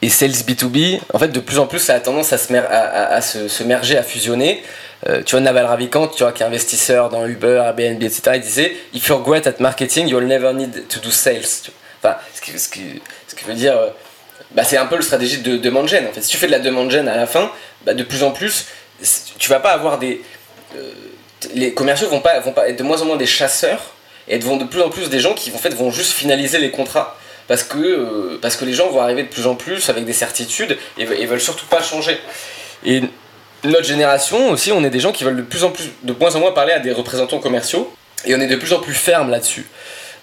et 0.02 0.10
sales 0.10 0.32
B2B, 0.32 1.00
en 1.14 1.20
fait 1.20 1.28
de 1.28 1.40
plus 1.40 1.60
en 1.60 1.68
plus 1.68 1.80
ça 1.80 1.94
a 1.94 2.00
tendance 2.00 2.34
à 2.34 2.38
se, 2.38 2.52
mer 2.52 2.68
à, 2.70 3.22
se, 3.22 3.64
merger, 3.64 3.98
à 3.98 4.04
fusionner. 4.04 4.64
Euh, 5.08 5.24
tu 5.24 5.32
vois, 5.32 5.42
Naval 5.42 5.66
Ravikant, 5.66 6.08
tu 6.08 6.22
vois, 6.22 6.32
qui 6.32 6.44
est 6.44 6.46
investisseur 6.46 7.10
dans 7.10 7.26
Uber, 7.26 7.60
Airbnb, 7.66 8.04
etc., 8.04 8.34
il 8.36 8.42
disait 8.42 8.76
If 8.94 9.08
you're 9.08 9.24
great 9.24 9.48
at 9.48 9.56
marketing, 9.60 10.08
you'll 10.08 10.28
never 10.28 10.54
need 10.54 10.88
to 10.90 11.00
do 11.00 11.10
sales. 11.10 11.72
Enfin, 12.04 12.18
ce 12.34 12.42
qui, 12.42 12.52
ce 12.52 12.68
ce 13.28 13.46
veut 13.46 13.54
dire. 13.56 13.78
Euh, 13.78 13.90
bah, 14.52 14.64
c'est 14.64 14.78
un 14.78 14.86
peu 14.86 14.96
le 14.96 15.02
stratégie 15.02 15.40
de 15.40 15.58
demande 15.58 15.88
gen. 15.88 16.06
En 16.08 16.12
fait, 16.12 16.22
si 16.22 16.30
tu 16.30 16.38
fais 16.38 16.48
de 16.48 16.52
la 16.52 16.60
demande 16.60 16.92
gen 16.92 17.08
à 17.08 17.16
la 17.16 17.26
fin, 17.26 17.52
bah, 17.86 17.94
de 17.94 18.04
plus 18.04 18.24
en 18.24 18.32
plus, 18.32 18.68
tu 19.40 19.50
vas 19.50 19.60
pas 19.60 19.72
avoir 19.72 19.98
des. 19.98 20.22
Euh, 20.76 20.92
les 21.56 21.74
commerciaux 21.74 22.08
vont 22.08 22.20
pas, 22.20 22.40
vont 22.40 22.52
pas 22.52 22.70
être 22.70 22.78
de 22.78 22.84
moins 22.84 23.02
en 23.02 23.06
moins 23.06 23.18
des 23.18 23.26
chasseurs 23.26 23.96
et 24.28 24.38
vont 24.38 24.58
de 24.58 24.66
plus 24.66 24.82
en 24.82 24.90
plus 24.90 25.10
des 25.10 25.20
gens 25.20 25.34
qui 25.34 25.52
en 25.52 25.58
fait, 25.58 25.74
vont 25.74 25.90
juste 25.90 26.12
finaliser 26.12 26.60
les 26.60 26.70
contrats. 26.70 27.18
Parce 27.52 27.64
que, 27.64 28.38
parce 28.42 28.56
que 28.56 28.64
les 28.64 28.72
gens 28.72 28.90
vont 28.92 29.02
arriver 29.02 29.24
de 29.24 29.28
plus 29.28 29.46
en 29.46 29.56
plus 29.56 29.90
avec 29.90 30.06
des 30.06 30.14
certitudes 30.14 30.78
et, 30.98 31.02
et 31.02 31.26
veulent 31.26 31.42
surtout 31.42 31.66
pas 31.66 31.82
changer. 31.82 32.18
Et 32.86 33.02
notre 33.66 33.84
génération 33.84 34.52
aussi, 34.52 34.72
on 34.72 34.86
est 34.86 34.90
des 34.90 35.02
gens 35.02 35.12
qui 35.12 35.26
veulent 35.26 35.36
de 35.36 35.42
plus 35.42 35.66
en 35.66 35.70
plus, 35.70 35.90
de 36.04 36.14
moins 36.14 36.34
en 36.38 36.40
moins 36.40 36.54
parler 36.54 36.72
à 36.72 36.80
des 36.80 36.94
représentants 36.94 37.40
commerciaux 37.40 37.94
et 38.24 38.34
on 38.36 38.40
est 38.40 38.48
de 38.48 38.56
plus 38.56 38.72
en 38.72 38.80
plus 38.80 38.94
ferme 38.94 39.30
là-dessus. 39.30 39.68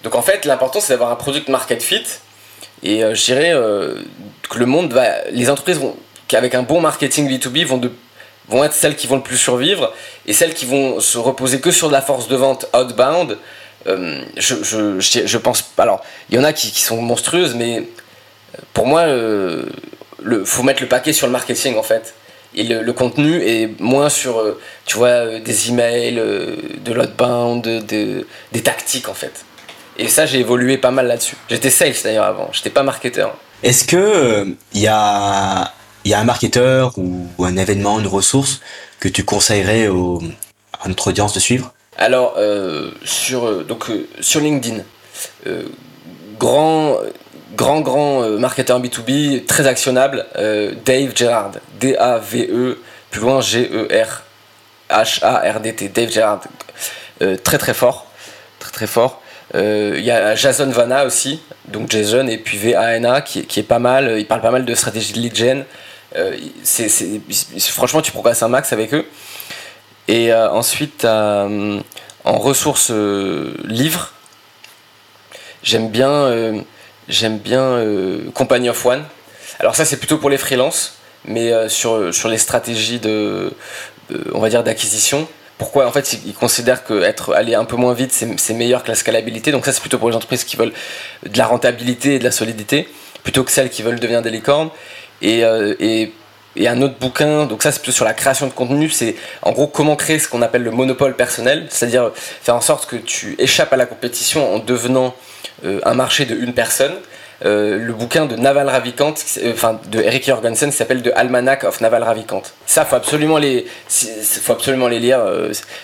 Donc 0.01 0.15
en 0.15 0.23
fait, 0.23 0.45
l'important 0.45 0.79
c'est 0.79 0.93
d'avoir 0.93 1.11
un 1.11 1.15
product 1.15 1.49
market 1.49 1.83
fit 1.83 2.03
et 2.81 3.03
euh, 3.03 3.13
je 3.13 3.23
dirais 3.25 3.53
euh, 3.53 4.01
que 4.49 4.57
le 4.57 4.65
monde 4.65 4.91
va, 4.91 5.29
les 5.29 5.51
entreprises 5.51 5.77
vont, 5.77 5.95
avec 6.33 6.55
un 6.55 6.63
bon 6.63 6.81
marketing 6.81 7.29
B2B 7.29 7.63
vont 7.63 7.77
de 7.77 7.91
vont 8.47 8.63
être 8.63 8.73
celles 8.73 8.95
qui 8.95 9.05
vont 9.05 9.17
le 9.17 9.21
plus 9.21 9.37
survivre 9.37 9.93
et 10.25 10.33
celles 10.33 10.55
qui 10.55 10.65
vont 10.65 10.99
se 10.99 11.19
reposer 11.19 11.59
que 11.59 11.69
sur 11.69 11.89
de 11.89 11.93
la 11.93 12.01
force 12.01 12.27
de 12.27 12.35
vente 12.35 12.65
outbound. 12.73 13.37
Euh, 13.87 14.21
je, 14.37 14.55
je, 14.63 14.99
je, 14.99 15.37
pense. 15.37 15.63
Alors, 15.77 16.03
il 16.29 16.35
y 16.35 16.39
en 16.39 16.43
a 16.43 16.53
qui, 16.53 16.69
sont 16.81 17.01
monstrueuses, 17.01 17.55
mais 17.55 17.83
pour 18.73 18.87
moi, 18.87 19.05
il 19.07 20.45
faut 20.45 20.63
mettre 20.63 20.81
le 20.81 20.89
paquet 20.89 21.13
sur 21.13 21.27
le 21.27 21.33
marketing 21.33 21.77
en 21.77 21.83
fait. 21.83 22.13
Et 22.55 22.63
le, 22.63 22.93
contenu 22.93 23.43
est 23.43 23.79
moins 23.79 24.09
sur 24.09 24.39
euh, 24.39 24.59
tu 24.85 24.97
vois 24.97 25.07
euh, 25.07 25.39
des 25.39 25.69
emails 25.69 26.17
euh, 26.17 26.55
de 26.83 26.93
l'outbound 26.93 27.61
de, 27.61 28.25
des 28.51 28.61
tactiques 28.63 29.07
en 29.07 29.13
fait. 29.13 29.45
Et 29.97 30.07
ça 30.07 30.25
j'ai 30.25 30.39
évolué 30.39 30.77
pas 30.79 30.89
mal 30.89 31.07
là-dessus. 31.07 31.35
J'étais 31.47 31.69
sales 31.69 31.93
d'ailleurs 32.03 32.25
avant. 32.25 32.49
J'étais 32.51 32.71
pas 32.71 32.81
marketeur. 32.81 33.37
Est-ce 33.61 33.83
que 33.85 34.55
il 34.73 34.81
y 34.81 34.87
a 34.87 35.73
y 36.05 36.13
a 36.13 36.19
un 36.19 36.23
marketeur 36.23 36.97
ou, 36.97 37.27
un 37.39 37.55
événement 37.55 37.99
une 37.99 38.07
ressource 38.07 38.61
que 38.99 39.09
tu 39.09 39.23
conseillerais 39.23 39.85
à 39.85 40.87
notre 40.87 41.07
audience 41.09 41.33
de 41.33 41.39
suivre? 41.39 41.73
Alors 41.99 42.37
sur 43.03 43.63
donc 43.65 43.91
sur 44.19 44.39
LinkedIn 44.39 44.81
grand 46.39 46.97
grand 47.59 47.81
grand 47.81 48.23
euh, 48.23 48.37
marketeur 48.37 48.81
B2B, 48.81 49.45
très 49.45 49.67
actionnable, 49.67 50.25
euh, 50.37 50.71
Dave 50.85 51.11
Gerard, 51.15 51.51
D-A-V-E, 51.79 52.79
plus 53.11 53.21
loin 53.21 53.41
G-E-R-H-A-R-D-T, 53.41 53.89
Dave 55.89 56.09
Gerard, 56.09 56.39
euh, 57.21 57.35
très 57.35 57.57
très 57.57 57.73
fort, 57.73 58.07
très 58.59 58.71
très 58.71 58.87
fort. 58.87 59.21
Il 59.55 60.01
y 60.01 60.11
a 60.11 60.35
Jason 60.35 60.69
Vanna 60.69 61.05
aussi, 61.05 61.41
donc 61.67 61.89
Jason, 61.89 62.27
et 62.27 62.37
puis 62.37 62.57
V-A-N-A, 62.57 63.21
qui, 63.21 63.45
qui, 63.45 63.59
est 63.59 63.63
pas 63.63 63.79
mal, 63.79 64.19
il 64.19 64.27
parle 64.27 64.41
pas 64.41 64.51
mal 64.51 64.63
de 64.63 64.75
stratégie 64.75 65.11
de 65.11 65.17
lead 65.17 65.35
gen. 65.35 65.65
franchement, 67.71 68.03
tu 68.03 68.11
progresses 68.11 68.43
un 68.43 68.47
max 68.47 68.71
avec 68.73 68.93
eux. 68.93 69.07
Et 70.11 70.33
ensuite, 70.33 71.05
en 71.05 71.79
ressources 72.25 72.91
livres, 73.63 74.11
j'aime 75.63 75.89
bien 75.89 76.63
bien 77.43 77.61
euh, 77.61 78.29
Company 78.33 78.69
of 78.69 78.85
One. 78.85 79.03
Alors 79.59 79.75
ça 79.75 79.85
c'est 79.85 79.97
plutôt 79.97 80.17
pour 80.17 80.29
les 80.29 80.37
freelances, 80.37 80.95
mais 81.25 81.51
euh, 81.51 81.69
sur, 81.69 82.13
sur 82.13 82.29
les 82.29 82.37
stratégies 82.37 82.99
de, 82.99 83.51
on 84.33 84.39
va 84.39 84.49
dire 84.49 84.63
d'acquisition. 84.63 85.27
Pourquoi 85.57 85.87
en 85.87 85.91
fait 85.91 86.13
ils 86.25 86.33
considèrent 86.33 86.85
qu'être 86.85 87.33
aller 87.33 87.55
un 87.55 87.65
peu 87.65 87.75
moins 87.75 87.93
vite 87.93 88.13
c'est 88.13 88.53
meilleur 88.53 88.83
que 88.83 88.87
la 88.87 88.95
scalabilité. 88.95 89.51
Donc 89.51 89.65
ça 89.65 89.73
c'est 89.73 89.81
plutôt 89.81 89.97
pour 89.97 90.09
les 90.09 90.15
entreprises 90.15 90.45
qui 90.45 90.55
veulent 90.55 90.73
de 91.25 91.37
la 91.37 91.47
rentabilité 91.47 92.15
et 92.15 92.19
de 92.19 92.23
la 92.23 92.31
solidité, 92.31 92.87
plutôt 93.23 93.43
que 93.43 93.51
celles 93.51 93.69
qui 93.69 93.81
veulent 93.81 93.99
devenir 93.99 94.21
des 94.21 94.31
licornes. 94.31 94.69
Euh, 95.21 95.75
et 95.79 96.13
et 96.55 96.67
un 96.67 96.81
autre 96.81 96.95
bouquin, 96.99 97.45
donc 97.45 97.63
ça 97.63 97.71
c'est 97.71 97.79
plutôt 97.79 97.95
sur 97.95 98.05
la 98.05 98.13
création 98.13 98.47
de 98.47 98.51
contenu, 98.51 98.89
c'est 98.89 99.15
en 99.41 99.51
gros 99.51 99.67
comment 99.67 99.95
créer 99.95 100.19
ce 100.19 100.27
qu'on 100.27 100.41
appelle 100.41 100.63
le 100.63 100.71
monopole 100.71 101.15
personnel, 101.15 101.67
c'est-à-dire 101.69 102.11
faire 102.15 102.55
en 102.55 102.61
sorte 102.61 102.89
que 102.89 102.95
tu 102.95 103.35
échappes 103.39 103.73
à 103.73 103.77
la 103.77 103.85
compétition 103.85 104.55
en 104.55 104.59
devenant 104.59 105.13
euh, 105.65 105.79
un 105.83 105.93
marché 105.93 106.25
de 106.25 106.35
une 106.35 106.53
personne. 106.53 106.93
Euh, 107.45 107.77
le 107.77 107.93
bouquin 107.93 108.25
de 108.25 108.35
Naval 108.35 108.67
Ravikant, 108.67 109.13
euh, 109.37 109.53
enfin 109.53 109.79
de 109.89 110.01
Eric 110.01 110.25
Jorgensen, 110.25 110.71
s'appelle 110.73 111.01
The 111.01 111.11
Almanac 111.15 111.63
of 111.63 111.79
Naval 111.79 112.03
Ravikant. 112.03 112.43
Ça, 112.65 112.83
faut 112.83 112.97
absolument 112.97 113.37
les, 113.37 113.65
faut 113.87 114.51
absolument 114.51 114.89
les 114.89 114.99
lire. 114.99 115.21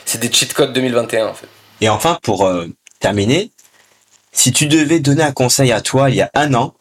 c'est 0.06 0.20
des 0.20 0.32
cheat 0.32 0.54
codes 0.54 0.74
2021 0.74 1.28
en 1.28 1.34
fait. 1.34 1.48
Et 1.80 1.88
enfin, 1.88 2.18
pour 2.24 2.52
terminer, 3.00 3.52
si 4.34 4.52
tu 4.52 4.68
devais 4.68 5.00
donner 5.00 5.24
un 5.24 5.32
conseil 5.32 5.72
à 5.72 5.80
toi 5.80 6.10
il 6.10 6.18
y 6.18 6.22
a 6.22 6.30
un 6.34 6.54
an 6.54 6.74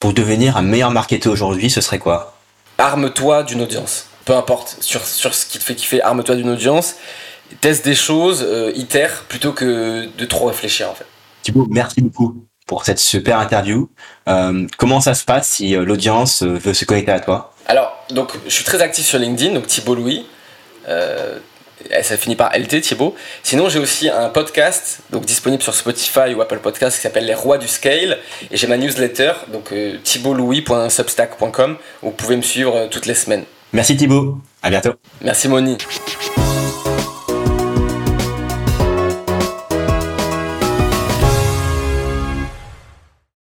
pour 0.00 0.14
devenir 0.14 0.56
un 0.56 0.62
meilleur 0.62 0.90
marketeur 0.90 1.32
aujourd'hui, 1.32 1.68
ce 1.68 1.82
serait 1.82 1.98
quoi? 1.98 2.33
Arme-toi 2.78 3.42
d'une 3.44 3.62
audience. 3.62 4.06
Peu 4.24 4.34
importe 4.34 4.76
sur, 4.80 5.04
sur 5.06 5.34
ce 5.34 5.46
qui 5.46 5.58
te 5.58 5.64
fait 5.64 5.74
kiffer, 5.74 6.02
arme-toi 6.02 6.36
d'une 6.36 6.50
audience. 6.50 6.96
Teste 7.60 7.84
des 7.84 7.94
choses, 7.94 8.46
itère 8.74 9.24
plutôt 9.28 9.52
que 9.52 10.08
de 10.16 10.24
trop 10.24 10.46
réfléchir 10.46 10.90
en 10.90 10.94
fait. 10.94 11.06
Thibaut, 11.42 11.66
merci 11.70 12.00
beaucoup 12.00 12.46
pour 12.66 12.84
cette 12.84 12.98
super 12.98 13.38
interview. 13.38 13.90
Euh, 14.28 14.66
comment 14.78 15.00
ça 15.00 15.14
se 15.14 15.24
passe 15.24 15.48
si 15.48 15.76
euh, 15.76 15.84
l'audience 15.84 16.42
euh, 16.42 16.54
veut 16.54 16.74
se 16.74 16.84
connecter 16.84 17.12
à 17.12 17.20
toi? 17.20 17.52
Alors, 17.66 17.92
donc, 18.10 18.32
je 18.46 18.50
suis 18.50 18.64
très 18.64 18.80
actif 18.80 19.04
sur 19.04 19.18
LinkedIn, 19.18 19.54
donc 19.54 19.66
Thibaut 19.66 19.94
Louis. 19.94 20.26
Ça 22.02 22.16
finit 22.16 22.36
par 22.36 22.50
LT, 22.56 22.80
Thibaut. 22.80 23.14
Sinon, 23.42 23.68
j'ai 23.68 23.78
aussi 23.78 24.08
un 24.08 24.28
podcast, 24.28 25.00
donc 25.10 25.24
disponible 25.24 25.62
sur 25.62 25.74
Spotify 25.74 26.34
ou 26.34 26.40
Apple 26.42 26.58
Podcast, 26.58 26.96
qui 26.96 27.02
s'appelle 27.02 27.26
Les 27.26 27.34
Rois 27.34 27.58
du 27.58 27.68
Scale. 27.68 28.18
Et 28.50 28.56
j'ai 28.56 28.66
ma 28.66 28.76
newsletter, 28.76 29.32
donc 29.52 29.72
euh, 29.72 29.98
thibautlouis.substack.com, 30.02 31.76
où 32.02 32.06
vous 32.06 32.12
pouvez 32.12 32.36
me 32.36 32.42
suivre 32.42 32.88
toutes 32.90 33.06
les 33.06 33.14
semaines. 33.14 33.44
Merci 33.72 33.96
Thibaut, 33.96 34.38
à 34.62 34.70
bientôt. 34.70 34.92
Merci 35.20 35.48
Moni. 35.48 35.76